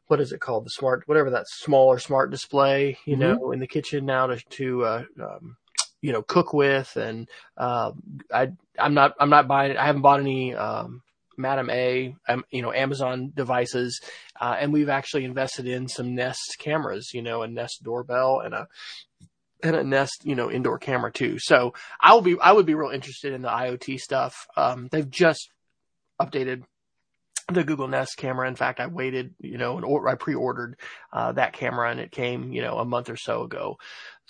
[0.06, 0.66] what is it called?
[0.66, 3.22] The smart whatever that smaller smart display you mm-hmm.
[3.22, 5.56] know in the kitchen now to to uh, um,
[6.02, 6.94] you know, cook with.
[6.96, 7.92] And, uh,
[8.30, 11.02] I, I'm not, I'm not buying, I haven't bought any, um,
[11.38, 14.00] Madam A, um, you know, Amazon devices.
[14.38, 18.52] Uh, and we've actually invested in some Nest cameras, you know, a Nest doorbell and
[18.52, 18.68] a,
[19.62, 21.38] and a Nest, you know, indoor camera too.
[21.38, 24.46] So I will be, I would be real interested in the IoT stuff.
[24.56, 25.50] Um, they've just
[26.20, 26.64] updated
[27.50, 28.48] the Google Nest camera.
[28.48, 30.76] In fact, I waited, you know, and or, I pre-ordered
[31.12, 33.78] uh, that camera and it came, you know, a month or so ago.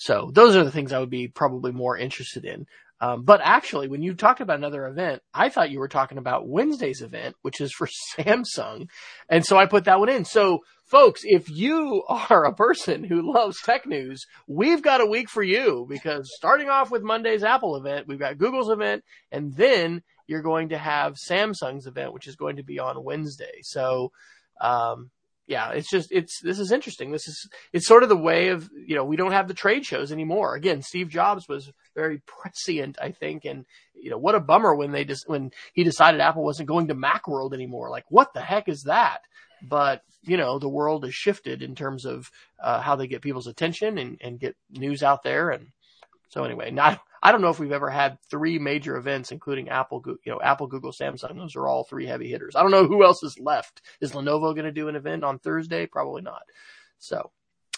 [0.02, 2.66] So those are the things I would be probably more interested in.
[3.00, 6.48] Um, but actually, when you talked about another event, I thought you were talking about
[6.48, 7.86] Wednesday's event, which is for
[8.18, 8.88] Samsung.
[9.28, 10.24] And so I put that one in.
[10.24, 15.30] So folks, if you are a person who loves tech news, we've got a week
[15.30, 20.02] for you because starting off with Monday's Apple event, we've got Google's event, and then
[20.26, 23.60] you're going to have Samsung's event, which is going to be on Wednesday.
[23.62, 24.10] So,
[24.60, 25.12] um,
[25.46, 27.10] yeah, it's just it's this is interesting.
[27.10, 29.84] This is it's sort of the way of you know we don't have the trade
[29.84, 30.54] shows anymore.
[30.54, 34.92] Again, Steve Jobs was very prescient, I think, and you know what a bummer when
[34.92, 37.90] they just when he decided Apple wasn't going to MacWorld anymore.
[37.90, 39.22] Like what the heck is that?
[39.62, 42.30] But you know the world has shifted in terms of
[42.62, 45.50] uh, how they get people's attention and, and get news out there.
[45.50, 45.68] And
[46.28, 50.02] so anyway, not I don't know if we've ever had three major events, including Apple,
[50.06, 51.36] you know, Apple, Google, Samsung.
[51.36, 52.56] Those are all three heavy hitters.
[52.56, 53.82] I don't know who else is left.
[54.00, 55.86] Is Lenovo going to do an event on Thursday?
[55.86, 56.42] Probably not.
[56.98, 57.30] So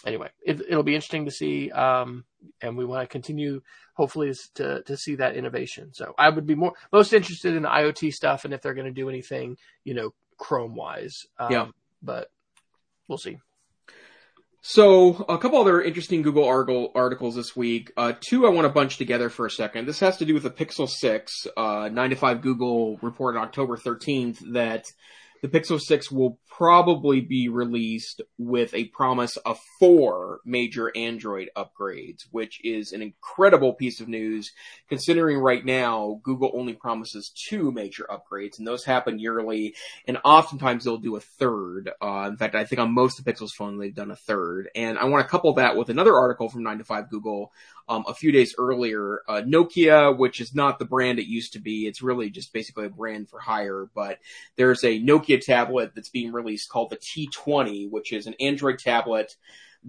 [0.05, 1.69] anyway, it, will be interesting to see.
[1.71, 2.25] Um,
[2.61, 3.61] and we want to continue,
[3.93, 5.93] hopefully, to, to see that innovation.
[5.93, 8.85] So I would be more, most interested in the IoT stuff and if they're going
[8.87, 11.25] to do anything, you know, Chrome wise.
[11.37, 11.67] Um, yeah.
[12.01, 12.29] But
[13.07, 13.37] we'll see.
[14.67, 16.43] So, a couple other interesting Google
[16.95, 17.91] articles this week.
[17.95, 19.85] Uh, two I want to bunch together for a second.
[19.85, 21.45] This has to do with the Pixel 6.
[21.55, 24.85] Uh, 9 to 5 Google reported October 13th that
[25.43, 32.23] the Pixel 6 will probably be released with a promise of four major Android upgrades,
[32.31, 34.53] which is an incredible piece of news
[34.87, 39.75] considering right now Google only promises two major upgrades and those happen yearly
[40.07, 41.91] and oftentimes they'll do a third.
[42.01, 44.69] Uh, in fact, I think on most of Pixel's phone they've done a third.
[44.75, 47.51] And I want to couple that with another article from 9 to 5 Google
[47.87, 49.21] um, a few days earlier.
[49.27, 52.85] Uh, Nokia, which is not the brand it used to be, it's really just basically
[52.85, 54.19] a brand for hire, but
[54.55, 59.35] there's a Nokia tablet that's being released called the T20, which is an Android tablet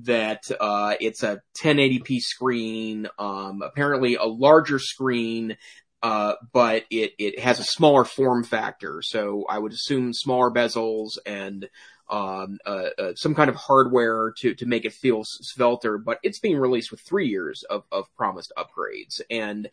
[0.02, 5.56] that uh, it's a 1080p screen, um, apparently a larger screen,
[6.02, 9.00] uh, but it it has a smaller form factor.
[9.02, 11.68] So I would assume smaller bezels and
[12.08, 16.02] um, uh, uh, some kind of hardware to to make it feel svelter.
[16.02, 19.20] But it's being released with three years of of promised upgrades.
[19.30, 19.68] And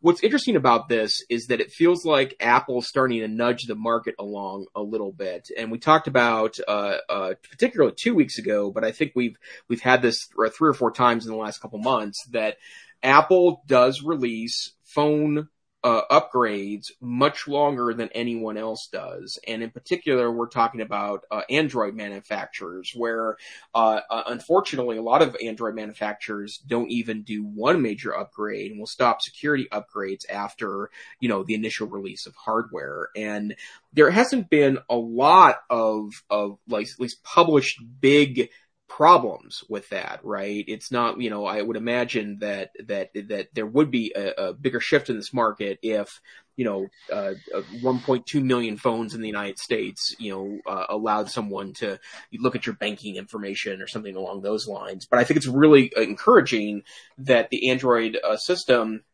[0.00, 4.14] what's interesting about this is that it feels like Apple's starting to nudge the market
[4.18, 5.48] along a little bit.
[5.56, 9.36] And we talked about uh, uh, particularly two weeks ago, but I think we've
[9.68, 12.56] we've had this three or four times in the last couple months that
[13.02, 15.48] Apple does release phone
[15.88, 19.38] uh, upgrades much longer than anyone else does.
[19.48, 23.38] And in particular, we're talking about uh, Android manufacturers, where
[23.74, 28.78] uh, uh, unfortunately a lot of Android manufacturers don't even do one major upgrade and
[28.78, 33.08] will stop security upgrades after you know the initial release of hardware.
[33.16, 33.54] And
[33.94, 38.50] there hasn't been a lot of of like at least published big
[38.88, 40.64] problems with that, right?
[40.66, 44.52] It's not, you know, I would imagine that that that there would be a, a
[44.52, 46.20] bigger shift in this market if,
[46.56, 51.30] you know, uh, uh 1.2 million phones in the United States, you know, uh, allowed
[51.30, 52.00] someone to
[52.32, 55.06] look at your banking information or something along those lines.
[55.06, 56.82] But I think it's really encouraging
[57.18, 59.04] that the Android uh, system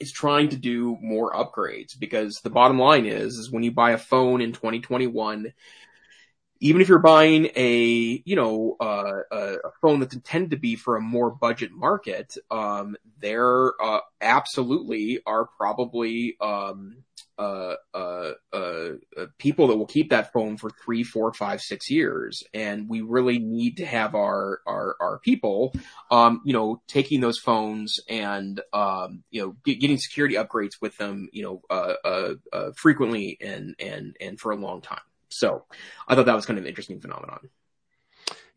[0.00, 3.92] is trying to do more upgrades because the bottom line is, is when you buy
[3.92, 5.52] a phone in 2021
[6.60, 10.96] even if you're buying a you know uh, a, phone that's intended to be for
[10.96, 17.04] a more budget market, um, there uh, absolutely are probably um,
[17.36, 21.90] uh, uh, uh, uh, people that will keep that phone for three, four, five, six
[21.90, 25.74] years, and we really need to have our our, our people,
[26.12, 30.96] um, you know, taking those phones and um, you know get, getting security upgrades with
[30.96, 35.00] them, you know, frequently and and and for a long time.
[35.34, 35.64] So
[36.06, 37.50] I thought that was kind of an interesting phenomenon.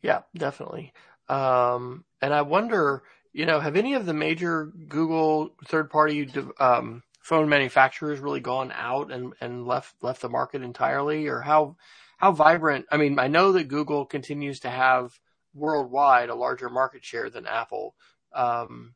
[0.01, 0.93] Yeah, definitely.
[1.27, 7.03] Um, and I wonder, you know, have any of the major Google third party um,
[7.21, 11.75] phone manufacturers really gone out and, and left left the market entirely, or how
[12.17, 12.85] how vibrant?
[12.91, 15.19] I mean, I know that Google continues to have
[15.53, 17.95] worldwide a larger market share than Apple.
[18.33, 18.93] Um,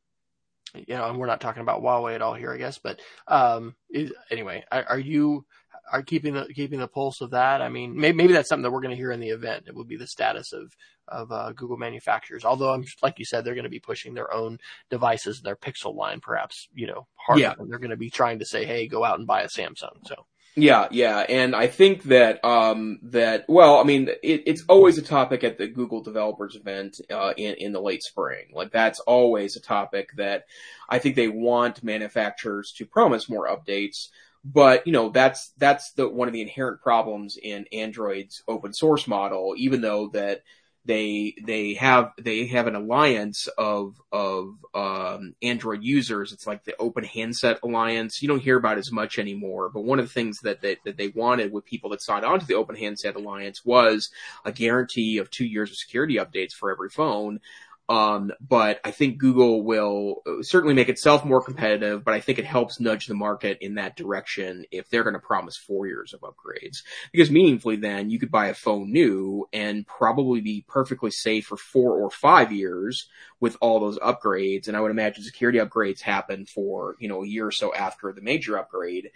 [0.74, 2.78] you know, and we're not talking about Huawei at all here, I guess.
[2.78, 5.46] But um, is, anyway, are, are, you
[5.92, 7.62] are keeping the keeping the pulse of that?
[7.62, 9.66] I mean, maybe, maybe that's something that we're going to hear in the event.
[9.68, 10.76] It would be the status of
[11.08, 12.46] of uh, Google manufacturers.
[12.46, 15.96] Although, I'm like you said, they're going to be pushing their own devices, their Pixel
[15.96, 17.42] line, perhaps you know, harder.
[17.42, 17.54] Yeah.
[17.58, 20.26] They're going to be trying to say, "Hey, go out and buy a Samsung." So.
[20.56, 25.02] Yeah, yeah, and I think that um that well, I mean, it, it's always a
[25.02, 28.48] topic at the Google Developers event uh, in in the late spring.
[28.54, 30.44] Like that's always a topic that
[30.90, 34.10] I think they want manufacturers to promise more updates
[34.44, 39.08] but you know that's that's the one of the inherent problems in Android's open source
[39.08, 39.54] model.
[39.58, 40.42] Even though that
[40.84, 46.32] they they have they have an alliance of of um, Android users.
[46.32, 48.22] It's like the Open Handset Alliance.
[48.22, 49.70] You don't hear about as much anymore.
[49.70, 52.40] But one of the things that they, that they wanted with people that signed on
[52.40, 54.10] to the Open Handset Alliance was
[54.44, 57.42] a guarantee of two years of security updates for every phone.
[57.90, 62.46] Um, but I think Google will certainly make itself more competitive, but I think it
[62.46, 66.22] helps nudge the market in that direction if they're going to promise four years of
[66.22, 66.78] upgrades.
[67.12, 71.58] Because meaningfully then you could buy a phone new and probably be perfectly safe for
[71.58, 73.10] four or five years
[73.42, 74.68] with all those upgrades.
[74.68, 78.14] And I would imagine security upgrades happen for, you know, a year or so after
[78.14, 79.10] the major upgrade.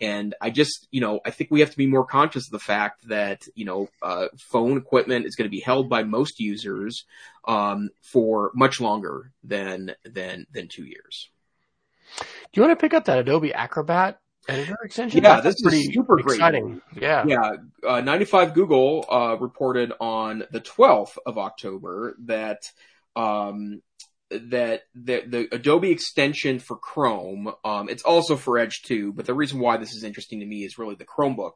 [0.00, 2.58] And I just, you know, I think we have to be more conscious of the
[2.58, 7.04] fact that, you know, uh, phone equipment is going to be held by most users
[7.46, 11.30] um, for much longer than than than two years.
[12.18, 15.22] Do you want to pick up that Adobe Acrobat editor extension?
[15.22, 16.82] Yeah, That's this is super exciting.
[16.92, 17.02] Great.
[17.02, 17.50] Yeah, yeah.
[17.86, 22.70] Uh, 95 Google uh, reported on the 12th of October that
[23.16, 23.82] um,
[24.30, 29.34] that the, the Adobe extension for Chrome, um, it's also for Edge too, but the
[29.34, 31.52] reason why this is interesting to me is really the Chromebook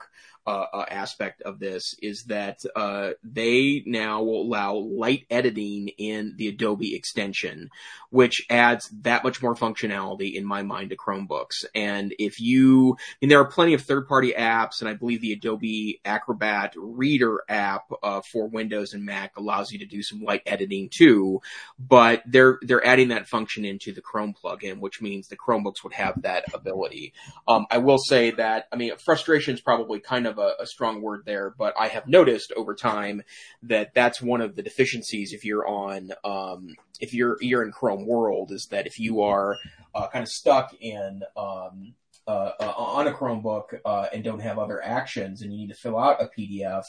[0.46, 6.34] uh, uh, aspect of this is that uh, they now will allow light editing in
[6.36, 7.68] the Adobe extension,
[8.10, 11.64] which adds that much more functionality in my mind to Chromebooks.
[11.74, 16.00] And if you, mean, there are plenty of third-party apps, and I believe the Adobe
[16.04, 20.90] Acrobat Reader app uh, for Windows and Mac allows you to do some light editing
[20.96, 21.40] too.
[21.78, 25.94] But they're they're adding that function into the Chrome plugin, which means the Chromebooks would
[25.94, 27.14] have that ability.
[27.48, 30.66] Um, I will say that I mean, frustration is probably kind of of a, a,
[30.66, 33.22] strong word there, but I have noticed over time
[33.62, 38.06] that that's one of the deficiencies if you're on, um, if you're, you're in Chrome
[38.06, 39.56] world is that if you are
[39.94, 41.94] uh, kind of stuck in, um,
[42.26, 45.74] uh, uh, on a Chromebook uh, and don't have other actions and you need to
[45.74, 46.84] fill out a PDF,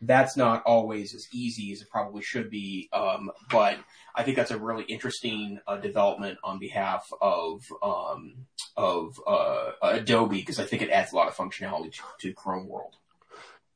[0.00, 2.88] that's not always as easy as it probably should be.
[2.92, 3.78] Um, but
[4.14, 10.38] I think that's a really interesting uh, development on behalf of um, of uh, Adobe
[10.38, 12.96] because I think it adds a lot of functionality to, to, Chrome World.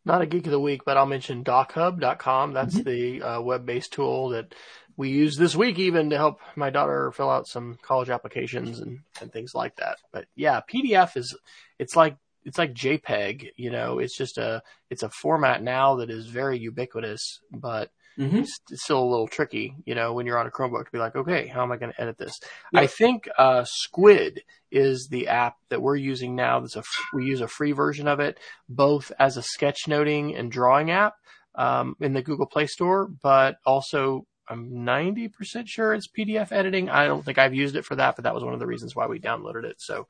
[0.07, 2.53] Not a geek of the week, but I'll mention DocHub.com.
[2.53, 2.89] That's mm-hmm.
[2.89, 4.55] the uh, web-based tool that
[4.97, 9.01] we use this week even to help my daughter fill out some college applications and,
[9.21, 9.99] and things like that.
[10.13, 11.37] But yeah, PDF is
[11.79, 16.11] it's like it's like JPEG, you know, it's just a it's a format now that
[16.11, 18.39] is very ubiquitous, but mm-hmm.
[18.39, 20.99] it's, it's, still a little tricky, you know, when you're on a Chromebook to be
[20.99, 22.39] like, okay, how am I going to edit this?
[22.75, 26.61] I think uh, Squid is the app that we're using now.
[26.61, 30.91] That's a we use a free version of it, both as a sketchnoting and drawing
[30.91, 31.15] app
[31.55, 36.91] um, in the Google Play Store, but also I'm 90% sure it's PDF editing.
[36.91, 38.95] I don't think I've used it for that, but that was one of the reasons
[38.95, 39.81] why we downloaded it.
[39.81, 40.07] So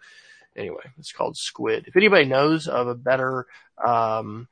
[0.56, 1.86] anyway, it's called Squid.
[1.86, 3.46] If anybody knows of a better,
[3.84, 4.48] um,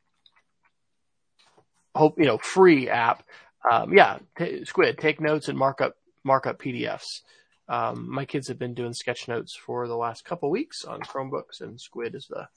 [1.94, 3.24] hope, you know, free app,
[3.68, 7.22] um, yeah, t- Squid, take notes and mark up, mark up PDFs.
[7.68, 11.60] Um, my kids have been doing sketch notes for the last couple weeks on Chromebooks
[11.60, 12.48] and Squid is the,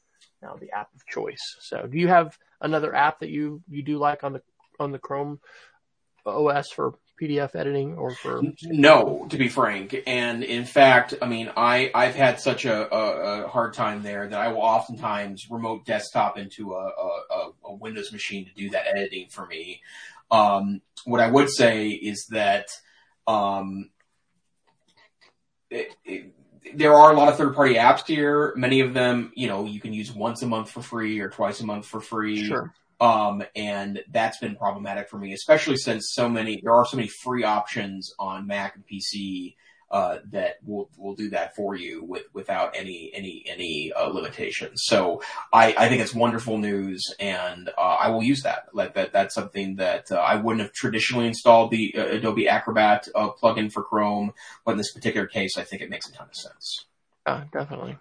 [0.41, 1.55] now the app of choice.
[1.59, 4.41] So do you have another app that you, you do like on the,
[4.79, 5.39] on the Chrome
[6.25, 9.95] OS for PDF editing or for no, to be frank.
[10.05, 14.27] And in fact, I mean, I I've had such a, a, a hard time there
[14.27, 18.87] that I will oftentimes remote desktop into a, a, a Windows machine to do that
[18.87, 19.81] editing for me.
[20.31, 22.67] Um, what I would say is that
[23.27, 23.89] um,
[25.69, 26.33] it, it,
[26.73, 28.53] there are a lot of third party apps here.
[28.55, 31.59] Many of them, you know, you can use once a month for free or twice
[31.61, 32.45] a month for free.
[32.45, 32.73] Sure.
[32.99, 37.09] Um, and that's been problematic for me, especially since so many, there are so many
[37.09, 39.55] free options on Mac and PC,
[39.91, 44.81] uh, that will, will do that for you with, without any, any, any, uh, limitations.
[44.85, 45.21] So
[45.53, 48.69] I, I think it's wonderful news and, uh, I will use that.
[48.73, 53.07] Like that, that's something that, uh, I wouldn't have traditionally installed the uh, Adobe Acrobat,
[53.13, 54.33] uh, plugin for Chrome,
[54.65, 56.85] but in this particular case, I think it makes a ton of sense.
[57.27, 57.97] Yeah, definitely.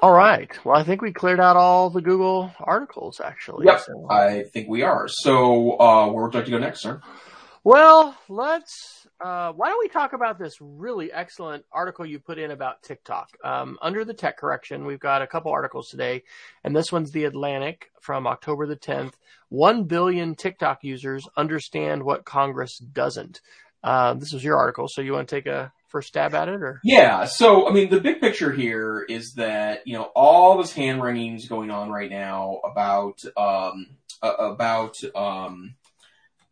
[0.00, 0.50] All right.
[0.64, 3.66] Well, I think we cleared out all the Google articles, actually.
[3.66, 4.06] Yep, so.
[4.08, 5.08] I think we are.
[5.08, 7.00] So, uh, where would you like to go next, sir?
[7.64, 9.08] Well, let's.
[9.20, 13.30] Uh, why don't we talk about this really excellent article you put in about TikTok?
[13.42, 16.22] Um, under the tech correction, we've got a couple articles today,
[16.62, 19.14] and this one's the Atlantic from October the 10th.
[19.48, 23.40] One billion TikTok users understand what Congress doesn't.
[23.82, 26.62] Uh, this was your article, so you want to take a first stab at it,
[26.62, 27.24] or yeah.
[27.24, 31.34] So I mean, the big picture here is that you know all this hand wringing
[31.34, 33.86] is going on right now about um,
[34.22, 35.74] about um,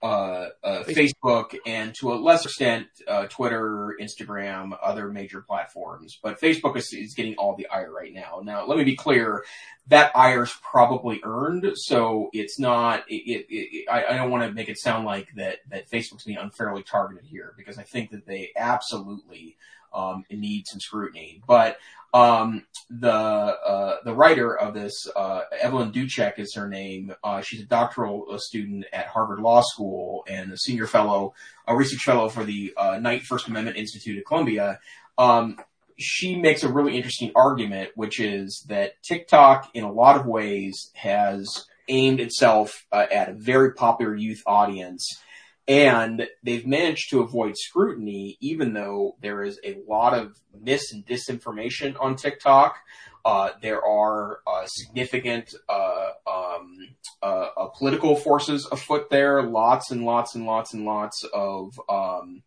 [0.02, 6.18] uh, uh, Facebook, and to a lesser extent, uh, Twitter, Instagram, other major platforms.
[6.22, 8.40] But Facebook is, is getting all the ire right now.
[8.44, 9.44] Now, let me be clear:
[9.88, 13.04] that ire's probably earned, so it's not.
[13.08, 16.24] It, it, it, I, I don't want to make it sound like that that Facebook's
[16.24, 19.56] being unfairly targeted here because I think that they absolutely
[19.92, 21.42] um, need some scrutiny.
[21.46, 21.78] But
[22.14, 27.14] um, the uh, the writer of this, uh, Evelyn Douek is her name.
[27.22, 31.34] Uh, she's a doctoral uh, student at Harvard Law School and a senior fellow,
[31.66, 34.78] a research fellow for the uh, Knight First Amendment Institute at Columbia.
[35.18, 35.58] Um,
[35.98, 40.90] she makes a really interesting argument, which is that TikTok, in a lot of ways,
[40.94, 45.20] has aimed itself uh, at a very popular youth audience
[45.68, 51.04] and they've managed to avoid scrutiny, even though there is a lot of mis and
[51.04, 52.76] disinformation on TikTok.
[53.24, 59.42] Uh, there are uh, significant uh, um, uh, uh, political forces afoot there.
[59.42, 62.44] Lots and lots and lots and lots of um,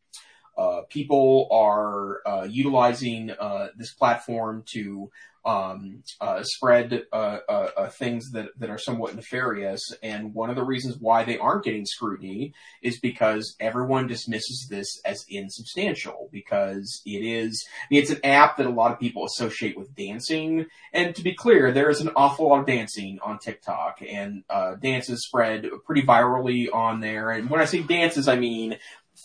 [0.57, 3.31] uh, people are utilizing
[3.75, 5.11] this platform to
[5.45, 9.81] um, uh, spread uh, uh, uh, things that, that are somewhat nefarious.
[10.03, 14.99] And one of the reasons why they aren't getting scrutiny is because everyone dismisses this
[15.05, 19.25] as insubstantial because it is, I mean, it's an app that a lot of people
[19.25, 20.65] associate with dancing.
[20.93, 24.75] And to be clear, there is an awful lot of dancing on TikTok and uh,
[24.75, 27.31] dances spread pretty virally on there.
[27.31, 28.77] And when I say dances, I mean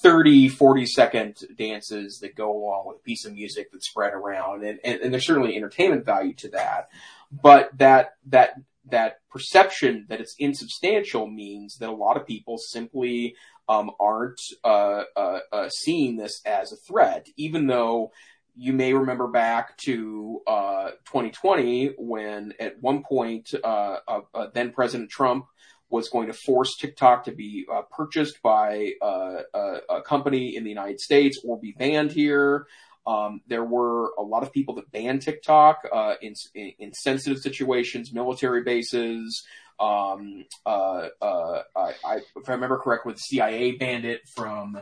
[0.05, 4.63] 30, 40 second dances that go along with a piece of music that's spread around.
[4.63, 6.91] And, and, and there's certainly entertainment value to that.
[7.33, 13.35] But that, that, that perception that it's insubstantial means that a lot of people simply
[13.67, 18.13] um, aren't uh, uh, uh, seeing this as a threat, even though
[18.55, 25.11] you may remember back to 2020 uh, when at one point uh, uh, then President
[25.11, 25.47] Trump
[25.91, 30.65] was going to force TikTok to be uh, purchased by uh, a, a, company in
[30.65, 32.67] the United States or be banned here.
[33.07, 37.39] Um, there were a lot of people that banned TikTok uh, in, in, in sensitive
[37.39, 39.45] situations, military bases.
[39.79, 44.79] Um, uh, uh, I, I, if I remember correctly, the CIA banned it from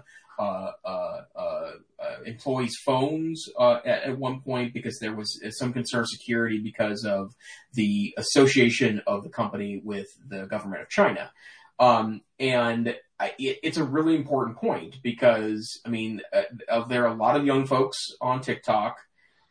[2.24, 7.34] employees' phones at, at, one point because there was some concern security because of
[7.74, 11.30] the association of the company with the government of China.
[11.78, 17.12] Um, and I, it, it's a really important point because I mean, uh, there are
[17.12, 18.98] a lot of young folks on TikTok.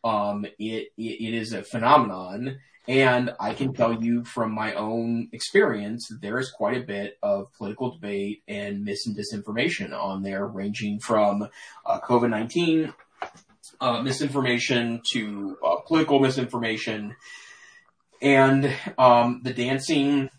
[0.03, 2.59] Um, it, it, it is a phenomenon,
[2.92, 7.18] and I can tell you from my own experience that there is quite a bit
[7.24, 11.48] of political debate and mis and disinformation on there, ranging from
[11.86, 12.94] uh, COVID 19
[13.80, 17.16] uh, misinformation to uh, political misinformation.
[18.22, 20.30] And um, the dancing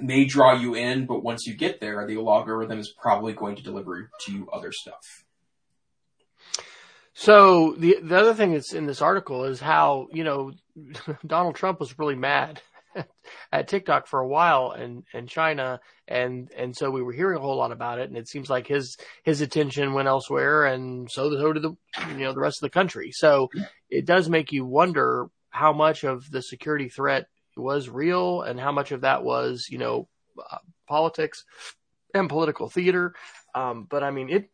[0.00, 3.62] may draw you in, but once you get there, the algorithm is probably going to
[3.62, 5.23] deliver to you other stuff.
[7.14, 10.52] So the the other thing that's in this article is how you know
[11.26, 12.60] Donald Trump was really mad
[13.52, 17.40] at TikTok for a while and and China and and so we were hearing a
[17.40, 21.30] whole lot about it and it seems like his his attention went elsewhere and so
[21.30, 21.76] so did the
[22.08, 23.12] you know the rest of the country.
[23.12, 23.48] So
[23.88, 28.72] it does make you wonder how much of the security threat was real and how
[28.72, 30.08] much of that was you know
[30.50, 30.58] uh,
[30.88, 31.44] politics
[32.12, 33.14] and political theater.
[33.54, 34.50] Um, but I mean it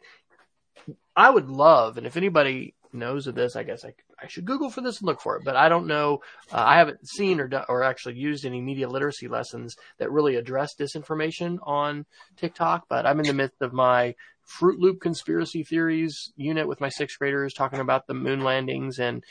[1.20, 4.70] I would love, and if anybody knows of this, I guess I, I should Google
[4.70, 5.44] for this and look for it.
[5.44, 6.20] But I don't know.
[6.52, 10.36] Uh, I haven't seen or do, or actually used any media literacy lessons that really
[10.36, 12.06] address disinformation on
[12.36, 12.86] TikTok.
[12.88, 17.18] But I'm in the midst of my Fruit Loop conspiracy theories unit with my sixth
[17.18, 19.22] graders, talking about the moon landings and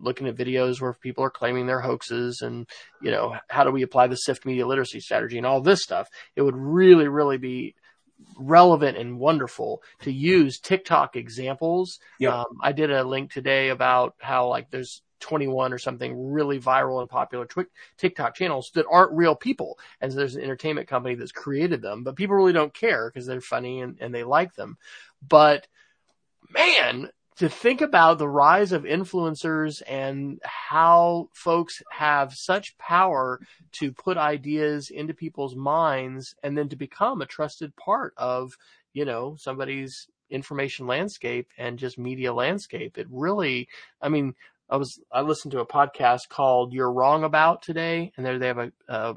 [0.00, 2.66] looking at videos where people are claiming they're hoaxes and
[3.02, 6.08] you know how do we apply the sift media literacy strategy and all this stuff
[6.36, 7.74] it would really really be
[8.36, 12.00] relevant and wonderful to use TikTok examples.
[12.18, 12.32] Yep.
[12.32, 17.00] Um, I did a link today about how like there's 21 or something really viral
[17.00, 17.46] and popular
[17.98, 19.78] TikTok channels that aren't real people.
[20.00, 23.26] And so there's an entertainment company that's created them, but people really don't care because
[23.26, 24.78] they're funny and, and they like them.
[25.26, 25.66] But
[26.48, 27.10] man,
[27.40, 33.40] to think about the rise of influencers and how folks have such power
[33.72, 38.52] to put ideas into people's minds and then to become a trusted part of,
[38.92, 42.98] you know, somebody's information landscape and just media landscape.
[42.98, 43.68] It really,
[44.02, 44.34] I mean,
[44.68, 48.48] I was, I listened to a podcast called You're Wrong About today, and there they
[48.48, 49.16] have a, a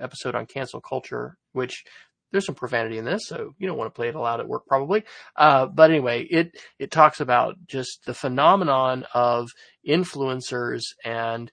[0.00, 1.84] episode on cancel culture, which
[2.30, 4.66] there's some profanity in this, so you don't want to play it aloud at work
[4.66, 5.04] probably.
[5.36, 9.50] Uh, but anyway, it it talks about just the phenomenon of
[9.86, 11.50] influencers and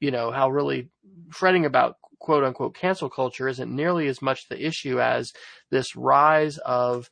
[0.00, 0.88] you know how really
[1.30, 5.32] fretting about quote unquote cancel culture isn't nearly as much the issue as
[5.70, 7.08] this rise of,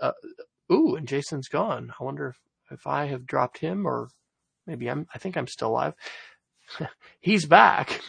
[0.00, 0.12] uh,
[0.72, 1.92] ooh, and Jason's gone.
[2.00, 2.36] I wonder if,
[2.78, 4.08] if I have dropped him or
[4.66, 5.94] maybe I'm, I think I'm still alive.
[7.20, 8.00] He's back.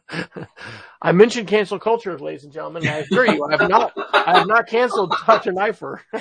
[1.02, 2.86] I mentioned cancel culture, ladies and gentlemen.
[2.86, 3.28] And I agree.
[3.30, 5.52] I have not, I have not canceled Dr.
[5.52, 6.00] Neiffer.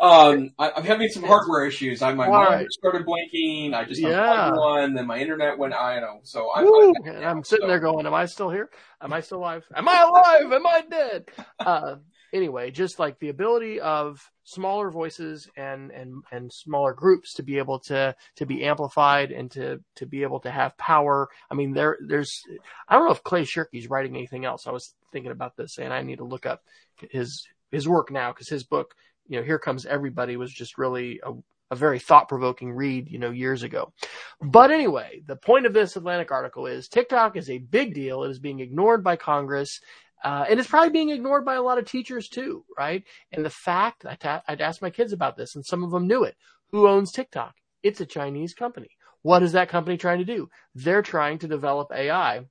[0.00, 2.02] um, I, am having some hardware issues.
[2.02, 2.66] I, my All monitor right.
[2.72, 3.74] started blinking.
[3.74, 4.52] I just Yeah.
[4.52, 5.74] one, then my internet went.
[5.74, 6.20] I don't know.
[6.22, 6.92] So I, Woo!
[7.04, 8.70] I, And I'm sitting so- there going, "Am I still here?
[9.00, 9.64] Am I still alive?
[9.74, 10.52] Am I alive?
[10.52, 11.96] Am I dead?" Uh,
[12.32, 17.58] anyway, just like the ability of smaller voices and and and smaller groups to be
[17.58, 21.28] able to to be amplified and to to be able to have power.
[21.50, 22.42] I mean, there there's
[22.88, 24.66] I don't know if Clay Shirky's writing anything else.
[24.66, 26.62] I was thinking about this, and I need to look up
[27.10, 28.94] his his work now because his book,
[29.28, 31.32] you know, Here Comes Everybody, was just really a
[31.70, 33.92] a very thought provoking read, you know, years ago.
[34.40, 38.24] But anyway, the point of this Atlantic article is TikTok is a big deal.
[38.24, 39.78] It is being ignored by Congress.
[40.22, 43.04] Uh, and it's probably being ignored by a lot of teachers too, right?
[43.32, 46.24] And the fact I I'd asked my kids about this and some of them knew
[46.24, 46.36] it.
[46.72, 47.54] Who owns TikTok?
[47.82, 48.90] It's a Chinese company.
[49.22, 50.48] What is that company trying to do?
[50.74, 52.44] They're trying to develop AI.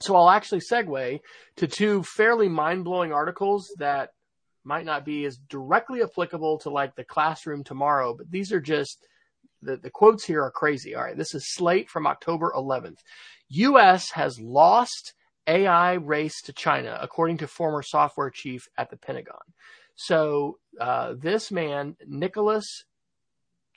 [0.00, 1.20] So I'll actually segue
[1.56, 4.10] to two fairly mind blowing articles that
[4.64, 9.04] might not be as directly applicable to like the classroom tomorrow, but these are just
[9.62, 10.94] the, the quotes here are crazy.
[10.94, 11.16] All right.
[11.16, 12.98] This is Slate from October 11th.
[13.50, 15.14] US has lost
[15.46, 19.40] AI race to China, according to former software chief at the Pentagon.
[19.96, 22.84] So, uh, this man, Nicholas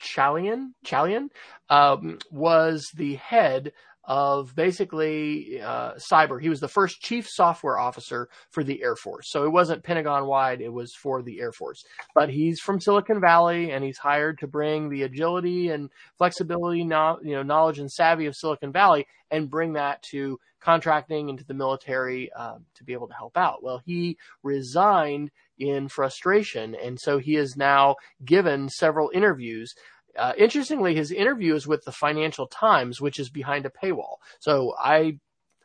[0.00, 1.28] Chaillan, Chaillan,
[1.68, 3.72] um, was the head
[4.06, 6.40] of basically uh, cyber.
[6.40, 9.30] He was the first chief software officer for the Air Force.
[9.30, 11.82] So it wasn't Pentagon wide, it was for the Air Force.
[12.14, 17.18] But he's from Silicon Valley and he's hired to bring the agility and flexibility, no,
[17.22, 21.54] you know, knowledge and savvy of Silicon Valley and bring that to contracting into the
[21.54, 23.62] military um, to be able to help out.
[23.62, 26.74] Well, he resigned in frustration.
[26.74, 29.74] And so he is now given several interviews
[30.16, 34.16] uh, interestingly, his interview is with the Financial Times, which is behind a paywall.
[34.38, 35.18] So I,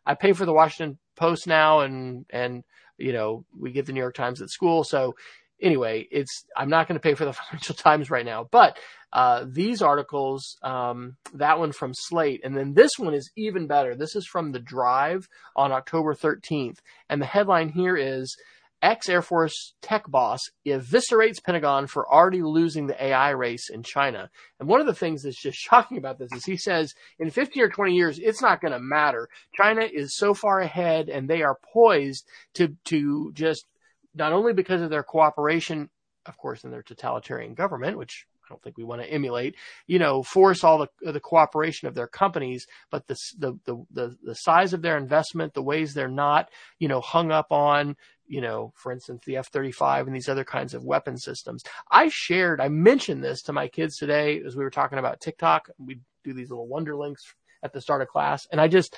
[0.06, 2.64] I pay for the Washington Post now, and and
[2.98, 4.84] you know we get the New York Times at school.
[4.84, 5.16] So
[5.62, 8.78] anyway, it's I'm not going to pay for the Financial Times right now, but
[9.12, 13.96] uh, these articles, um, that one from Slate, and then this one is even better.
[13.96, 16.78] This is from the Drive on October 13th,
[17.10, 18.36] and the headline here is
[18.82, 24.30] ex Air Force tech boss eviscerates Pentagon for already losing the AI race in China.
[24.60, 27.64] And one of the things that's just shocking about this is he says in 15
[27.64, 29.28] or 20 years, it's not going to matter.
[29.54, 33.66] China is so far ahead and they are poised to, to just
[34.14, 35.90] not only because of their cooperation,
[36.26, 39.56] of course, in their totalitarian government, which I don't think we want to emulate,
[39.88, 44.36] you know, force all the the cooperation of their companies, but the the the the,
[44.36, 46.50] size of their investment, the ways they're not,
[46.80, 47.96] you know, hung up on
[48.30, 51.64] you know, for instance, the F 35 and these other kinds of weapon systems.
[51.92, 55.70] I shared, I mentioned this to my kids today as we were talking about TikTok.
[55.80, 57.24] We do these little wonder links
[57.64, 58.48] at the start of class.
[58.52, 58.96] And I just,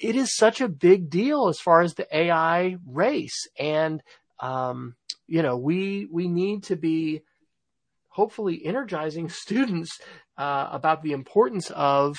[0.00, 3.46] it is such a big deal as far as the AI race.
[3.58, 4.02] And,
[4.40, 4.94] um,
[5.26, 7.22] you know, we, we need to be
[8.08, 9.98] hopefully energizing students,
[10.36, 12.16] uh, about the importance of,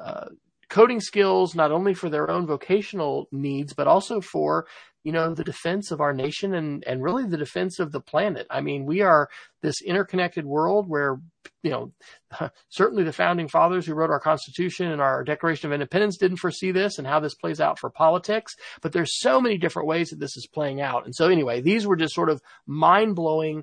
[0.00, 0.26] uh,
[0.68, 4.66] coding skills, not only for their own vocational needs, but also for
[5.04, 8.46] you know, the defense of our nation and, and really the defense of the planet.
[8.50, 9.28] I mean, we are
[9.60, 11.20] this interconnected world where,
[11.62, 11.92] you know,
[12.70, 16.72] certainly the founding fathers who wrote our Constitution and our Declaration of Independence didn't foresee
[16.72, 18.54] this and how this plays out for politics.
[18.80, 21.04] But there's so many different ways that this is playing out.
[21.04, 23.62] And so anyway, these were just sort of mind blowing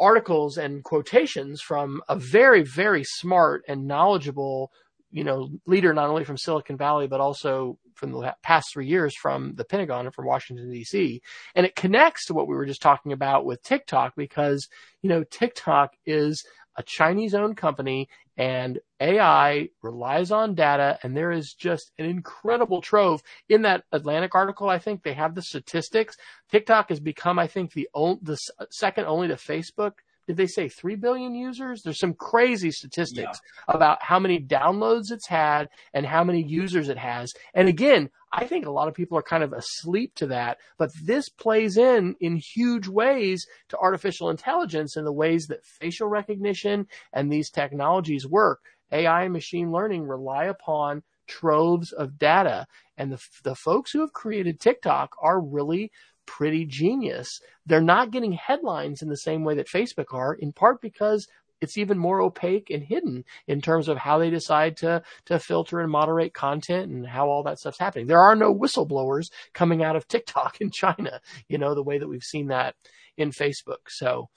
[0.00, 4.72] articles and quotations from a very, very smart and knowledgeable
[5.14, 9.14] you know, leader not only from Silicon Valley, but also from the past three years
[9.16, 11.20] from the Pentagon and from Washington DC.
[11.54, 14.66] And it connects to what we were just talking about with TikTok because,
[15.02, 16.44] you know, TikTok is
[16.76, 22.80] a Chinese owned company and AI relies on data and there is just an incredible
[22.80, 24.68] trove in that Atlantic article.
[24.68, 26.16] I think they have the statistics.
[26.50, 27.88] TikTok has become, I think, the,
[28.20, 28.36] the
[28.72, 29.92] second only to Facebook
[30.26, 31.82] did they say 3 billion users?
[31.82, 33.74] There's some crazy statistics yeah.
[33.74, 37.32] about how many downloads it's had and how many users it has.
[37.54, 40.90] And again, I think a lot of people are kind of asleep to that, but
[41.04, 46.86] this plays in in huge ways to artificial intelligence and the ways that facial recognition
[47.12, 48.60] and these technologies work.
[48.90, 52.66] AI and machine learning rely upon troves of data
[52.96, 55.90] and the, the folks who have created TikTok are really
[56.26, 57.40] pretty genius.
[57.66, 61.26] They're not getting headlines in the same way that Facebook are, in part because
[61.60, 65.80] it's even more opaque and hidden in terms of how they decide to, to filter
[65.80, 68.06] and moderate content and how all that stuff's happening.
[68.06, 72.08] There are no whistleblowers coming out of TikTok in China, you know, the way that
[72.08, 72.74] we've seen that
[73.16, 73.88] in Facebook.
[73.88, 74.28] So,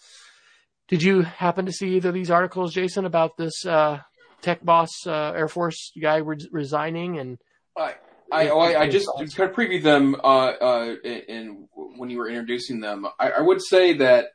[0.88, 3.99] did you happen to see either of these articles, Jason, about this uh,
[4.41, 7.39] tech boss uh, Air Force guy re- resigning and?
[7.77, 7.95] I
[8.31, 11.67] I, oh, I, I just, just kind of previewed them uh, uh, in,
[11.98, 13.08] when you were introducing them.
[13.20, 14.28] I, I would say that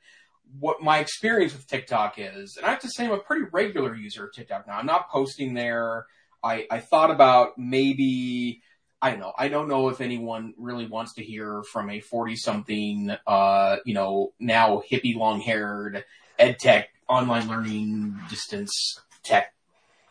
[0.58, 3.94] what my experience with TikTok is, and I have to say I'm a pretty regular
[3.94, 4.76] user of TikTok now.
[4.76, 6.06] I'm not posting there.
[6.42, 8.62] I, I thought about maybe
[9.00, 9.32] I don't know.
[9.36, 13.94] I don't know if anyone really wants to hear from a 40 something, uh, you
[13.94, 16.04] know, now hippie long haired
[16.38, 19.54] ed tech online learning distance tech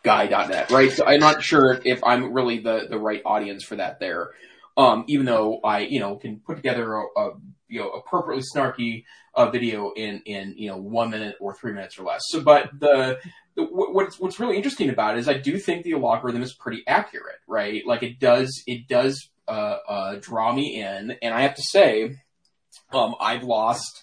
[0.02, 0.92] guy.net, right?
[0.92, 4.30] So I'm not sure if I'm really the, the right audience for that there.
[4.76, 7.30] Um, even though I, you know, can put together a, a
[7.68, 9.04] you know, appropriately snarky
[9.34, 12.22] uh, video in, in, you know, one minute or three minutes or less.
[12.26, 13.18] So, but the,
[13.54, 16.82] the what's, what's really interesting about it is I do think the algorithm is pretty
[16.86, 17.82] accurate, right?
[17.86, 21.16] Like it does, it does, uh, uh, draw me in.
[21.22, 22.16] And I have to say,
[22.92, 24.01] um, I've lost,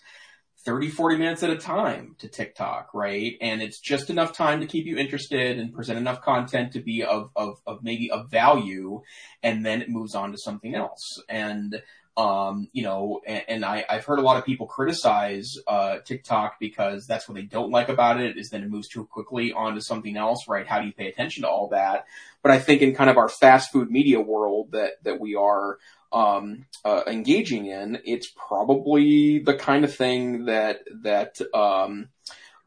[0.69, 3.33] 30, 40 minutes at a time to TikTok, right?
[3.41, 7.03] And it's just enough time to keep you interested and present enough content to be
[7.03, 9.01] of, of, of maybe of value.
[9.41, 11.23] And then it moves on to something else.
[11.27, 11.81] And,
[12.17, 16.59] um, you know, and, and I, have heard a lot of people criticize, uh, TikTok
[16.59, 19.81] because that's what they don't like about it is that it moves too quickly onto
[19.81, 20.67] something else, right?
[20.67, 22.05] How do you pay attention to all that?
[22.43, 25.79] But I think in kind of our fast food media world that, that we are,
[26.11, 32.09] um, uh, engaging in, it's probably the kind of thing that that um,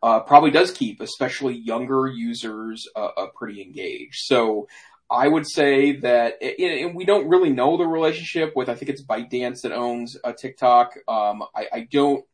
[0.03, 4.20] uh, probably does keep, especially younger users, uh, uh pretty engaged.
[4.24, 4.68] So.
[5.11, 9.05] I would say that, and we don't really know the relationship with, I think it's
[9.05, 10.97] ByteDance that owns uh, TikTok.
[11.07, 12.24] Um, I, I don't,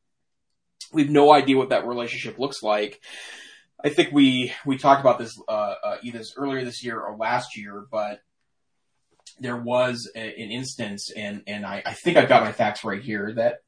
[0.93, 3.01] we have no idea what that relationship looks like.
[3.83, 7.57] I think we we talked about this uh, uh, either earlier this year or last
[7.57, 8.21] year, but
[9.41, 13.03] there was a, an instance, and and I, I think I've got my facts right
[13.03, 13.59] here that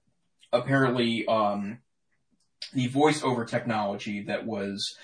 [0.53, 1.79] apparently um,
[2.73, 4.97] the voiceover technology that was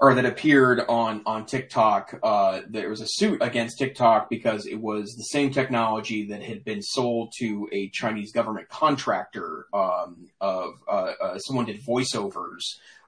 [0.00, 2.18] or that appeared on on TikTok.
[2.22, 6.64] Uh, there was a suit against TikTok because it was the same technology that had
[6.64, 9.66] been sold to a Chinese government contractor.
[9.72, 12.62] Um, of uh, uh, someone did voiceovers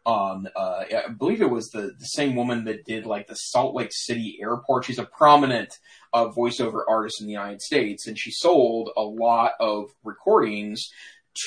[0.04, 3.74] on uh, I believe it was the the same woman that did like the Salt
[3.74, 4.84] Lake City airport.
[4.84, 5.78] She's a prominent
[6.12, 10.90] uh, voiceover artist in the United States, and she sold a lot of recordings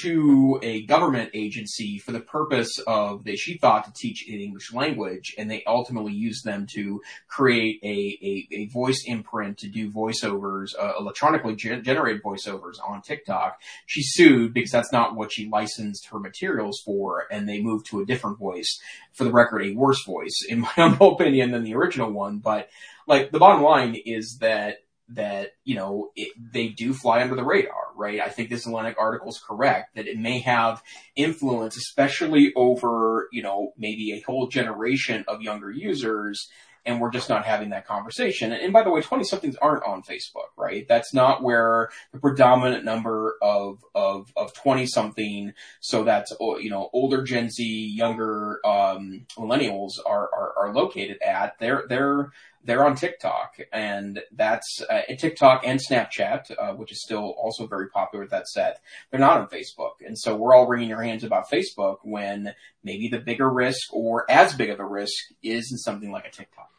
[0.01, 4.73] to a government agency for the purpose of they she thought to teach an English
[4.73, 9.91] language, and they ultimately used them to create a a, a voice imprint to do
[9.91, 13.59] voiceovers, uh, electronically gen- generated voiceovers on TikTok.
[13.85, 18.01] She sued because that's not what she licensed her materials for, and they moved to
[18.01, 18.79] a different voice.
[19.13, 22.39] For the record, a worse voice, in my humble opinion, than the original one.
[22.39, 22.69] But
[23.07, 24.77] like the bottom line is that
[25.09, 28.19] that you know it, they do fly under the radar, right?
[28.19, 30.81] I think this Atlantic article is correct that it may have
[31.15, 36.49] influence, especially over you know maybe a whole generation of younger users,
[36.85, 38.51] and we're just not having that conversation.
[38.51, 40.87] And, by the way, twenty somethings aren't on Facebook, right?
[40.87, 45.53] That's not where the predominant number of of of twenty something.
[45.81, 51.59] So that's you know older Gen Z, younger um, millennials are, are are located at.
[51.59, 52.31] They're they're
[52.65, 57.89] they're on TikTok, and that's uh, TikTok and Snapchat, uh, which is still also very
[57.89, 58.81] popular with that set.
[59.09, 62.53] They're not on Facebook, and so we're all wringing our hands about Facebook when
[62.83, 65.13] maybe the bigger risk or as big of a risk
[65.43, 66.69] is in something like a TikTok.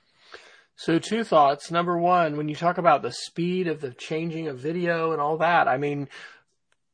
[0.74, 1.70] So two thoughts.
[1.70, 5.38] Number one, when you talk about the speed of the changing of video and all
[5.38, 6.08] that, I mean,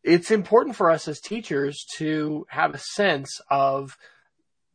[0.05, 3.97] it's important for us as teachers to have a sense of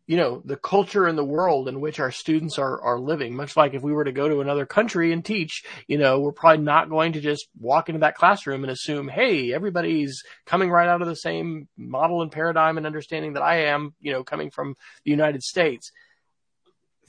[0.08, 3.36] you know, the culture and the world in which our students are, are living.
[3.36, 6.32] Much like if we were to go to another country and teach, you know, we're
[6.32, 10.88] probably not going to just walk into that classroom and assume, hey, everybody's coming right
[10.88, 14.50] out of the same model and paradigm and understanding that I am, you know, coming
[14.50, 15.92] from the United States.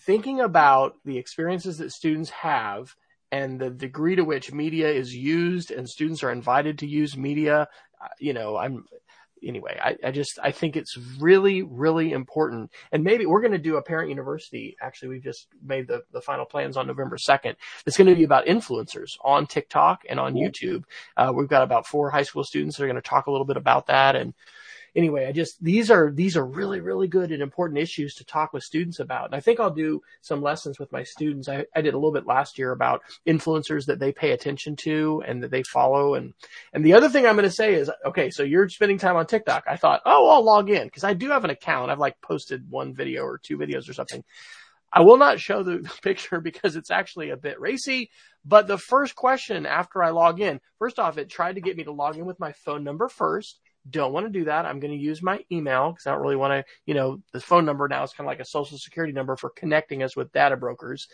[0.01, 2.97] Thinking about the experiences that students have
[3.31, 7.69] and the degree to which media is used and students are invited to use media,
[8.03, 8.87] uh, you know, I'm,
[9.45, 12.71] anyway, I, I, just I think it's really really important.
[12.93, 14.77] And maybe we're going to do a parent university.
[14.81, 17.57] Actually, we've just made the the final plans on November second.
[17.85, 20.39] It's going to be about influencers on TikTok and on.
[20.39, 20.85] YouTube.
[21.17, 23.47] Uh, we've got about four high school students that are going to talk a little
[23.47, 24.33] bit about that and
[24.95, 28.53] anyway, I just these are these are really really good and important issues to talk
[28.53, 29.27] with students about.
[29.27, 31.49] And I think I'll do some lessons with my students.
[31.49, 35.23] I, I did a little bit last year about influencers that they pay attention to
[35.27, 36.15] and that they follow.
[36.15, 36.35] And
[36.73, 39.27] and the other thing I'm going to say is, okay, so you're spending time on
[39.27, 39.65] TikTok.
[39.69, 41.91] I thought, oh, I'll log in because I do have an account.
[41.91, 44.25] I've like posted one video or two videos or something.
[44.93, 48.11] I will not show the picture because it's actually a bit racy.
[48.45, 51.85] But the first question after I log in, first off, it tried to get me
[51.85, 53.61] to log in with my phone number first.
[53.89, 54.67] Don't want to do that.
[54.67, 57.41] I'm going to use my email because I don't really want to, you know, the
[57.41, 60.33] phone number now is kind of like a social security number for connecting us with
[60.33, 61.09] data brokers.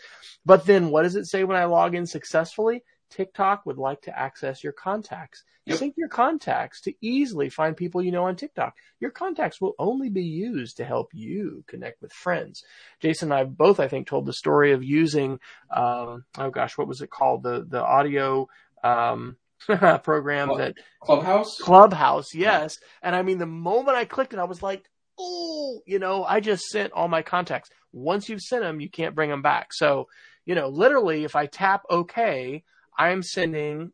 [0.45, 2.83] But then what does it say when I log in successfully?
[3.11, 5.43] TikTok would like to access your contacts.
[5.65, 5.77] Yep.
[5.77, 8.75] Sync your contacts to easily find people you know on TikTok.
[8.99, 12.63] Your contacts will only be used to help you connect with friends.
[12.99, 15.39] Jason and I both, I think, told the story of using,
[15.71, 17.43] um, oh gosh, what was it called?
[17.43, 18.47] The, the audio,
[18.83, 19.37] um,
[20.03, 21.57] program Club, that Clubhouse?
[21.57, 22.77] Clubhouse, yes.
[23.01, 24.85] And I mean, the moment I clicked it, I was like,
[25.19, 27.69] oh, you know, I just sent all my contacts.
[27.93, 29.73] Once you've sent them, you can't bring them back.
[29.73, 30.07] So,
[30.45, 32.63] you know, literally, if I tap OK,
[32.97, 33.91] I'm sending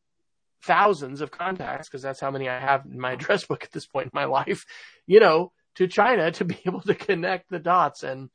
[0.64, 3.88] thousands of contacts because that's how many I have in my address book at this
[3.88, 4.66] point in my life,
[5.08, 8.04] you know, to China to be able to connect the dots.
[8.04, 8.30] And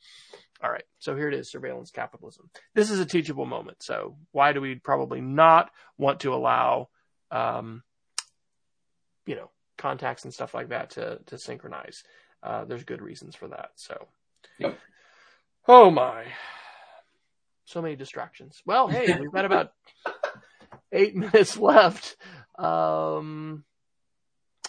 [0.63, 2.51] all right, so here it is surveillance capitalism.
[2.75, 3.83] This is a teachable moment.
[3.83, 6.89] So why do we probably not want to allow,
[7.31, 7.83] um,
[9.27, 12.03] you know, contacts and stuff like that to, to synchronize?
[12.43, 13.71] Uh, there's good reasons for that.
[13.77, 14.07] So,
[14.59, 14.79] yep.
[15.67, 16.25] oh my,
[17.65, 18.63] so many distractions.
[18.65, 19.73] Well, hey, we've got about
[20.93, 22.17] eight minutes left.
[22.59, 23.65] Um,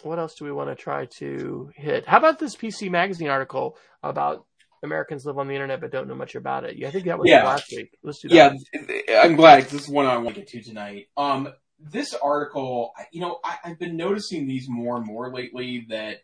[0.03, 2.05] what else do we want to try to hit?
[2.05, 4.45] How about this PC Magazine article about
[4.83, 6.77] Americans live on the internet but don't know much about it?
[6.77, 7.45] Yeah, I think that was yeah.
[7.45, 7.97] last week.
[8.03, 8.57] Let's do that.
[9.07, 11.07] Yeah, I'm glad this is one I want to get to tonight.
[11.17, 11.49] Um,
[11.79, 16.21] this article, you know, I, I've been noticing these more and more lately that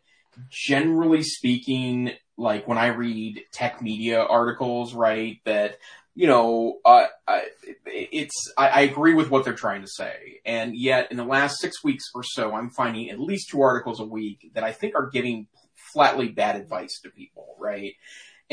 [0.50, 5.78] generally speaking, like when I read tech media articles, right, that
[6.16, 7.42] you know, uh, I,
[7.86, 11.58] it's I, I, agree with what they're trying to say, and yet in the last
[11.58, 14.94] six weeks or so, I'm finding at least two articles a week that I think
[14.94, 15.48] are giving
[15.92, 17.94] flatly bad advice to people, right?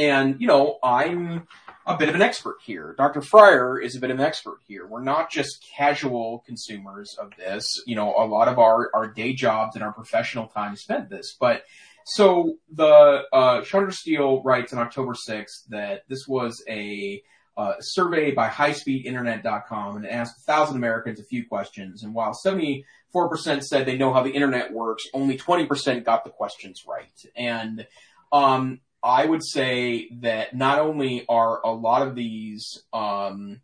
[0.02, 1.48] And you know, I'm
[1.86, 2.96] a bit of an expert here.
[2.98, 3.22] Dr.
[3.22, 4.88] Fryer is a bit of an expert here.
[4.88, 7.66] We're not just casual consumers of this.
[7.86, 11.36] You know, a lot of our our day jobs and our professional time spent this,
[11.40, 11.64] but.
[12.04, 17.22] So the uh, Chandra Steele writes on October 6th that this was a
[17.56, 22.02] uh, survey by highspeedinternet.com and asked 1,000 Americans a few questions.
[22.02, 22.84] And while 74%
[23.62, 27.22] said they know how the internet works, only 20% got the questions right.
[27.36, 27.86] And
[28.34, 33.62] um, I would say that not only are a lot of these um,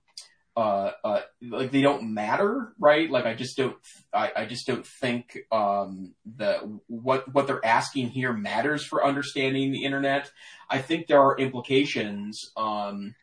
[0.57, 3.11] uh, uh, like they don't matter, right?
[3.11, 3.75] Like I just don't,
[4.11, 9.71] I, I just don't think um, that what what they're asking here matters for understanding
[9.71, 10.31] the internet.
[10.67, 12.51] I think there are implications.
[12.57, 13.13] Um,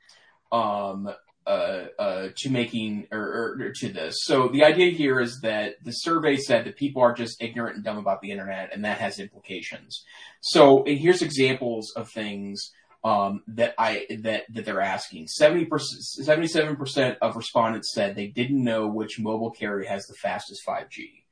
[0.53, 1.13] um,
[1.47, 3.21] uh, uh, to making or,
[3.61, 4.17] or, to this.
[4.23, 7.85] So the idea here is that the survey said that people are just ignorant and
[7.85, 10.05] dumb about the internet, and that has implications.
[10.41, 12.71] So here's examples of things
[13.05, 15.29] um, that I that that they're asking.
[15.29, 20.15] Seventy percent, 77 percent of respondents said they didn't know which mobile carrier has the
[20.15, 21.25] fastest 5G.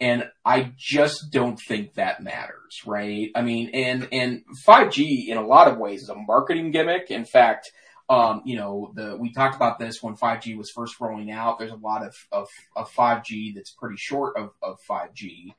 [0.00, 3.30] And I just don't think that matters, right?
[3.34, 7.10] I mean, and, and 5G in a lot of ways is a marketing gimmick.
[7.10, 7.70] In fact,
[8.08, 11.58] um, you know, the we talked about this when 5G was first rolling out.
[11.58, 15.54] There's a lot of of, of 5G that's pretty short of, of 5G.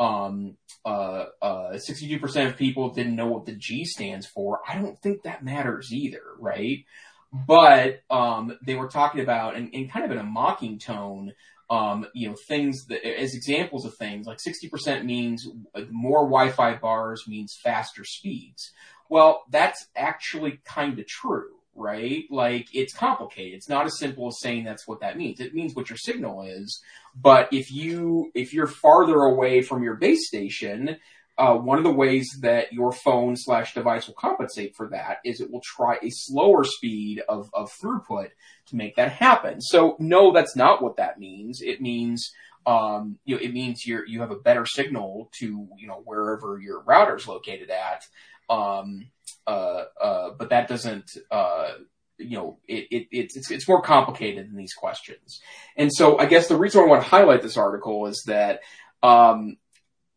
[0.00, 4.60] Um, uh, uh, 62% of people didn't know what the G stands for.
[4.66, 6.84] I don't think that matters either, right?
[7.32, 11.32] But um, they were talking about, and, and kind of in a mocking tone,
[11.68, 15.48] um, you know, things that, as examples of things, like 60% means
[15.90, 18.72] more Wi-Fi bars means faster speeds.
[19.10, 22.24] Well, that's actually kind of true right?
[22.30, 23.54] Like it's complicated.
[23.54, 25.40] It's not as simple as saying that's what that means.
[25.40, 26.82] It means what your signal is.
[27.14, 30.96] But if you if you're farther away from your base station,
[31.38, 35.40] uh, one of the ways that your phone slash device will compensate for that is
[35.40, 38.30] it will try a slower speed of, of throughput
[38.66, 39.60] to make that happen.
[39.60, 41.60] So no, that's not what that means.
[41.62, 42.32] It means
[42.66, 46.60] um, you know, it means you you have a better signal to you know wherever
[46.60, 48.02] your router is located at.
[48.48, 49.10] Um,
[49.46, 51.72] uh, uh, but that doesn't, uh,
[52.18, 55.40] you know, it, it, it's, it's more complicated than these questions.
[55.76, 58.60] And so I guess the reason I want to highlight this article is that,
[59.02, 59.56] um,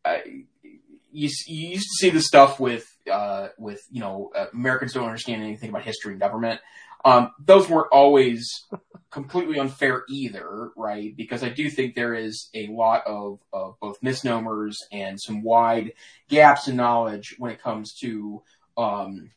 [0.04, 0.24] I,
[1.12, 5.06] you, you used to see this stuff with, uh, with, you know, uh, Americans don't
[5.06, 6.62] understand anything about history and government.
[7.04, 8.66] Um, those weren't always
[9.12, 11.16] completely unfair either, right?
[11.16, 15.94] Because I do think there is a lot of, of both misnomers and some wide
[16.30, 18.42] gaps in knowledge when it comes to,
[18.78, 19.30] um,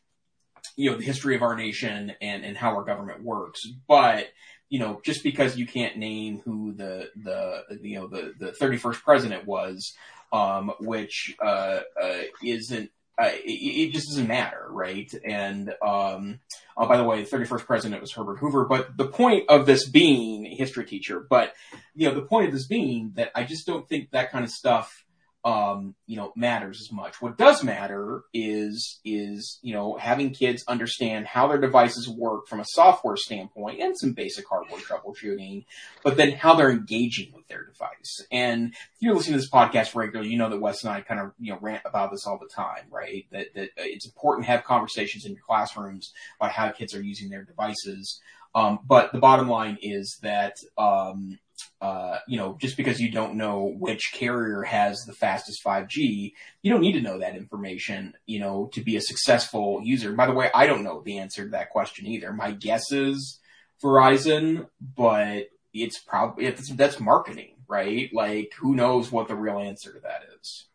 [0.77, 3.67] you know, the history of our nation and, and how our government works.
[3.87, 4.29] But,
[4.69, 9.03] you know, just because you can't name who the, the, you know, the, the 31st
[9.03, 9.93] president was,
[10.31, 15.11] um, which, uh, uh, isn't, uh, it, it, just doesn't matter, right?
[15.25, 16.39] And um,
[16.75, 18.65] oh, by the way, the 31st president was Herbert Hoover.
[18.65, 21.53] But the point of this being a history teacher, but
[21.93, 24.51] you know, the point of this being that I just don't think that kind of
[24.51, 25.04] stuff
[25.45, 27.21] um, you know, matters as much.
[27.21, 32.59] What does matter is, is, you know, having kids understand how their devices work from
[32.59, 35.65] a software standpoint and some basic hardware troubleshooting,
[36.03, 38.25] but then how they're engaging with their device.
[38.31, 41.21] And if you're listening to this podcast regularly, you know that Wes and I kind
[41.21, 43.27] of, you know, rant about this all the time, right?
[43.31, 47.29] That, that it's important to have conversations in your classrooms about how kids are using
[47.29, 48.19] their devices.
[48.55, 51.37] Um, but the bottom line is that, um,
[51.85, 56.31] uh, you know, just because you don't know which carrier has the fastest 5G,
[56.63, 60.11] you don't need to know that information, you know, to be a successful user.
[60.13, 62.33] By the way, I don't know the answer to that question either.
[62.33, 63.39] My guess is
[63.83, 68.09] Verizon, but it's probably, that's marketing, right?
[68.11, 70.65] Like, who knows what the real answer to that is?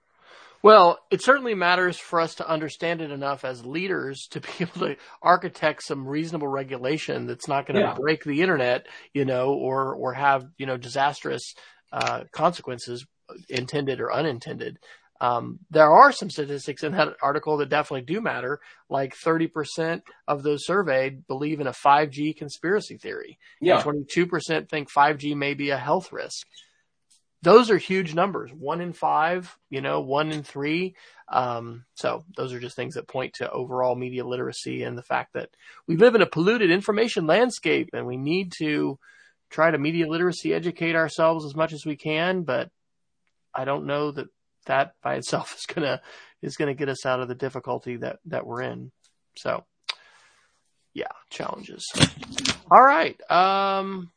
[0.63, 4.89] Well, it certainly matters for us to understand it enough as leaders to be able
[4.89, 7.95] to architect some reasonable regulation that's not going to yeah.
[7.99, 11.55] break the internet, you know, or or have you know disastrous
[11.93, 13.07] uh, consequences,
[13.49, 14.79] intended or unintended.
[15.23, 18.59] Um, there are some statistics in that article that definitely do matter.
[18.89, 23.39] Like 30% of those surveyed believe in a 5G conspiracy theory.
[23.61, 23.83] Yeah.
[23.83, 26.47] 22% think 5G may be a health risk
[27.43, 28.51] those are huge numbers.
[28.53, 30.95] One in five, you know, one in three.
[31.29, 35.33] Um, so those are just things that point to overall media literacy and the fact
[35.35, 35.51] that
[35.87, 38.99] we live in a polluted information landscape and we need to
[39.49, 42.43] try to media literacy educate ourselves as much as we can.
[42.43, 42.71] But
[43.55, 44.27] I don't know that
[44.67, 46.01] that by itself is gonna
[46.43, 48.93] is gonna get us out of the difficulty that that we're in.
[49.37, 49.65] So
[50.93, 51.87] yeah, challenges.
[52.71, 53.19] All right.
[53.31, 54.11] Um,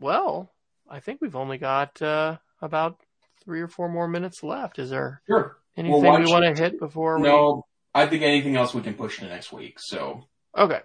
[0.00, 0.50] well,
[0.88, 3.00] I think we've only got uh, about
[3.44, 4.78] three or four more minutes left.
[4.78, 5.56] Is there sure.
[5.76, 7.22] anything well, we want to hit before we?
[7.22, 9.78] No, I think anything else we can push to next week.
[9.78, 10.24] So
[10.56, 10.80] okay.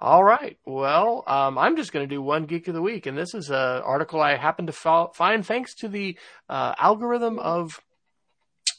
[0.00, 0.58] All right.
[0.66, 3.50] Well, um, I'm just going to do one geek of the week, and this is
[3.50, 7.80] an article I happened to fo- find thanks to the uh, algorithm of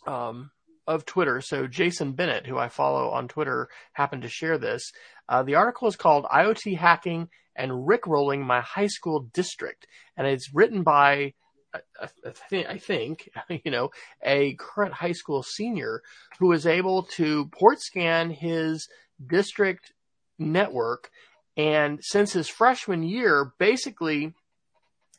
[0.05, 0.51] um,
[0.85, 1.39] of Twitter.
[1.39, 4.91] So Jason Bennett, who I follow on Twitter, happened to share this.
[5.29, 10.53] Uh, the article is called "IoT Hacking and Rickrolling My High School District," and it's
[10.53, 11.35] written by
[11.73, 13.29] I think,
[13.63, 13.89] you know,
[14.23, 16.01] a current high school senior
[16.39, 18.87] who is able to port scan his
[19.25, 19.93] district
[20.37, 21.09] network.
[21.55, 24.33] And since his freshman year, basically,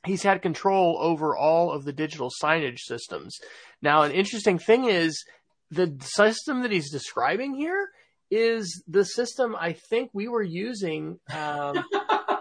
[0.05, 3.39] he's had control over all of the digital signage systems.
[3.83, 5.25] Now, an interesting thing is
[5.71, 7.89] the system that he's describing here
[8.31, 11.85] is the system I think we were using um,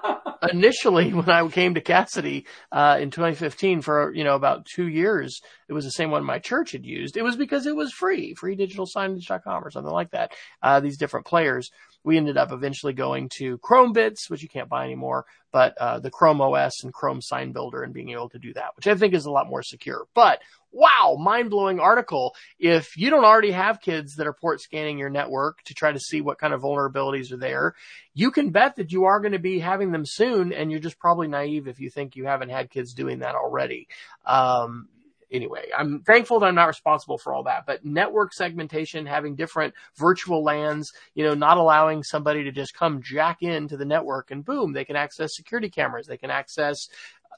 [0.51, 5.41] initially when I came to Casady uh, in 2015 for you know about two years,
[5.67, 7.17] it was the same one my church had used.
[7.17, 10.33] It was because it was free, freedigitalsignage.com or something like that.
[10.61, 11.71] Uh, these different players.
[12.03, 16.11] We ended up eventually going to Chromebits, which you can't buy anymore, but uh, the
[16.11, 19.13] Chrome OS and Chrome Sign Builder, and being able to do that, which I think
[19.13, 20.05] is a lot more secure.
[20.13, 20.39] But
[20.73, 22.35] wow, mind blowing article.
[22.59, 25.99] If you don't already have kids that are port scanning your network to try to
[25.99, 27.75] see what kind of vulnerabilities are there,
[28.13, 30.51] you can bet that you are going to be having them soon.
[30.51, 33.87] And you're just probably naive if you think you haven't had kids doing that already.
[34.25, 34.89] Um,
[35.33, 39.73] anyway, I'm thankful that I'm not responsible for all that, but network segmentation, having different
[39.97, 44.45] virtual LANs, you know, not allowing somebody to just come jack into the network and
[44.45, 46.07] boom, they can access security cameras.
[46.07, 46.87] They can access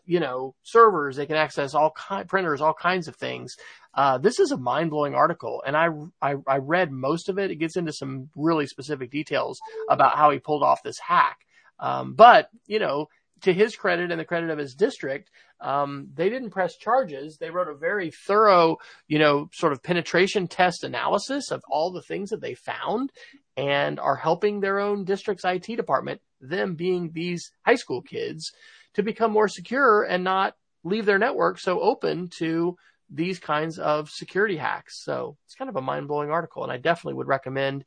[0.05, 1.15] you know, servers.
[1.15, 3.57] They can access all kind, printers, all kinds of things.
[3.93, 5.87] Uh, this is a mind blowing article, and I,
[6.21, 7.49] I, I read most of it.
[7.49, 11.39] It gets into some really specific details about how he pulled off this hack.
[11.79, 13.07] Um, but you know,
[13.41, 15.29] to his credit and the credit of his district,
[15.61, 17.37] um, they didn't press charges.
[17.37, 18.77] They wrote a very thorough,
[19.07, 23.11] you know, sort of penetration test analysis of all the things that they found
[23.57, 28.51] and are helping their own district's IT department, them being these high school kids,
[28.93, 32.75] to become more secure and not leave their network so open to
[33.09, 35.03] these kinds of security hacks.
[35.03, 36.63] So it's kind of a mind blowing article.
[36.63, 37.85] And I definitely would recommend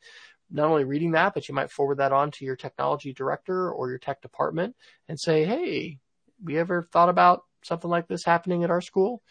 [0.51, 3.90] not only reading that, but you might forward that on to your technology director or
[3.90, 4.76] your tech department
[5.09, 5.99] and say, Hey,
[6.42, 9.22] we ever thought about something like this happening at our school?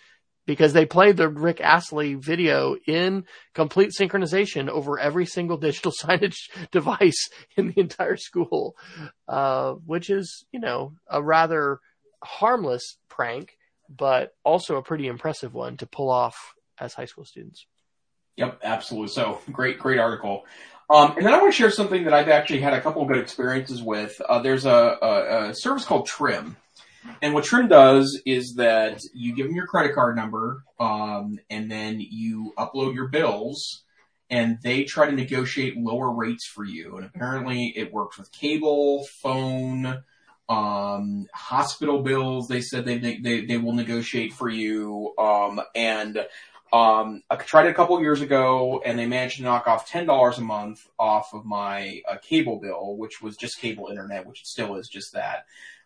[0.47, 6.49] because they played the Rick Astley video in complete synchronization over every single digital signage
[6.72, 8.76] device in the entire school,
[9.28, 11.80] uh, which is, you know, a rather
[12.24, 13.57] harmless prank,
[13.89, 17.68] but also a pretty impressive one to pull off as high school students.
[18.38, 19.09] Yep, absolutely.
[19.09, 20.45] So great, great article.
[20.89, 23.09] Um, and then I want to share something that I've actually had a couple of
[23.09, 24.21] good experiences with.
[24.27, 26.55] Uh, there's a, a, a, service called Trim.
[27.21, 31.69] And what Trim does is that you give them your credit card number, um, and
[31.69, 33.83] then you upload your bills,
[34.29, 36.97] and they try to negotiate lower rates for you.
[36.97, 40.03] And apparently it works with cable, phone,
[40.49, 42.47] um, hospital bills.
[42.47, 45.13] They said they, they, they will negotiate for you.
[45.17, 46.25] Um, and
[46.74, 50.05] um, I tried it a couple years ago, and they managed to knock off ten
[50.05, 54.41] dollars a month off of my uh, cable bill, which was just cable internet, which
[54.41, 55.45] it still is just that.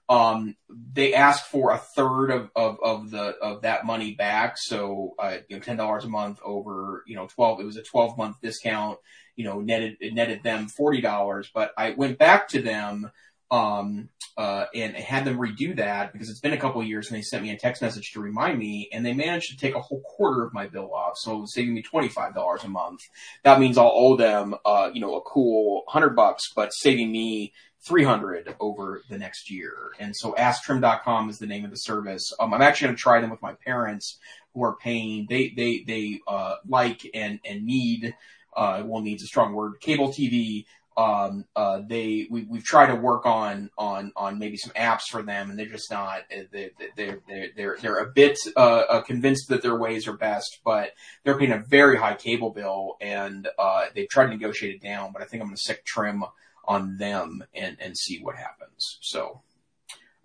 [0.10, 0.58] Um,
[0.94, 5.38] they asked for a third of, of, of the of that money back, so uh,
[5.48, 7.60] you know, ten dollars a month over you know twelve.
[7.60, 8.98] It was a twelve month discount.
[9.36, 13.12] You know, netted netted them forty dollars, but I went back to them
[13.52, 17.22] um, uh, and had them redo that because it's been a couple years and they
[17.22, 20.02] sent me a text message to remind me and they managed to take a whole
[20.02, 21.14] quarter of my bill off.
[21.18, 23.02] So it was saving me $25 a month.
[23.44, 27.52] That means I'll owe them, uh, you know, a cool hundred bucks, but saving me
[27.86, 29.76] 300 over the next year.
[30.00, 32.32] And so asktrim.com is the name of the service.
[32.40, 34.18] Um, I'm actually going to try them with my parents
[34.54, 38.16] who are paying, they, they, they, uh, like and, and need,
[38.56, 40.66] uh, well, needs a strong word, cable TV
[40.98, 45.22] um, uh, they we, we've tried to work on on on maybe some apps for
[45.22, 49.48] them, and they're just not they they're they're they're they're a bit uh, uh, convinced
[49.50, 50.92] that their ways are best, but
[51.24, 55.12] they're paying a very high cable bill, and uh, they've tried to negotiate it down.
[55.14, 56.24] But I think I'm going to stick trim
[56.66, 58.98] on them and and see what happens.
[59.02, 59.42] So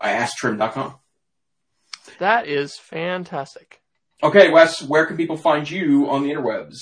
[0.00, 0.96] I asktrim.com.
[2.18, 3.82] That is fantastic.
[4.22, 6.78] Okay, Wes, where can people find you on the interwebs?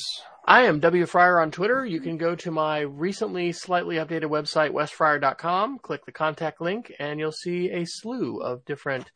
[0.47, 1.07] I am W.
[1.07, 1.87] Fryer on Twitter.
[1.87, 7.19] You can go to my recently slightly updated website, wesfryer.com, click the contact link, and
[7.19, 9.11] you'll see a slew of different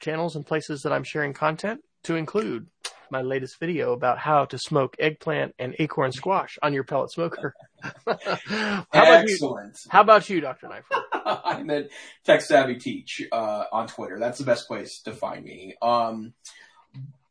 [0.00, 2.68] channels and places that I'm sharing content to include
[3.10, 7.52] my latest video about how to smoke eggplant and acorn squash on your pellet smoker.
[8.06, 9.76] how Excellent.
[9.84, 10.68] You, how about you, Dr.
[10.68, 11.02] Neiffer?
[11.44, 11.88] I'm at
[12.24, 14.20] Tech Savvy Teach uh, on Twitter.
[14.20, 15.74] That's the best place to find me.
[15.82, 16.34] Um,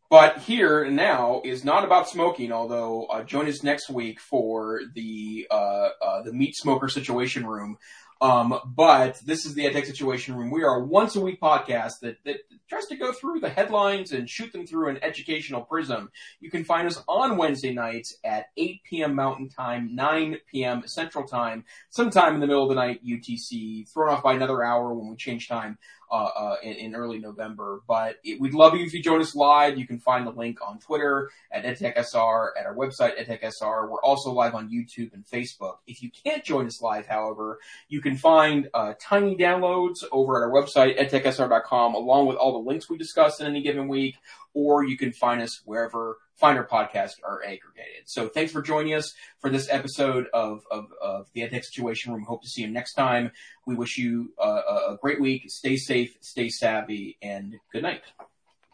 [0.10, 4.82] but here and now is not about smoking, although uh, join us next week for
[4.96, 7.78] the uh, uh, the meat smoker situation room.
[8.22, 10.52] Um, but this is the EdTech Situation Room.
[10.52, 14.12] We are a once a week podcast that, that tries to go through the headlines
[14.12, 16.12] and shoot them through an educational prism.
[16.42, 19.16] You can find us on Wednesday nights at 8 p.m.
[19.16, 20.84] Mountain Time, 9 p.m.
[20.86, 24.94] Central Time, sometime in the middle of the night UTC, thrown off by another hour
[24.94, 25.78] when we change time
[26.12, 27.82] uh, uh, in, in, early November.
[27.88, 29.78] But it, we'd love you if you join us live.
[29.78, 33.90] You can find the link on Twitter at EdTechSR, at our website, EdTechSR.
[33.90, 35.78] We're also live on YouTube and Facebook.
[35.86, 40.48] If you can't join us live, however, you can find uh, tiny downloads over at
[40.48, 44.16] our website, edtechsr.com, along with all the links we discuss in any given week,
[44.54, 48.04] or you can find us wherever find our podcast are aggregated.
[48.06, 52.24] So thanks for joining us for this episode of, of, of the EdTech Situation Room.
[52.24, 53.32] Hope to see you next time.
[53.66, 55.44] We wish you uh, a great week.
[55.48, 58.02] Stay safe, stay savvy, and good night.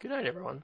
[0.00, 0.62] Good night, everyone.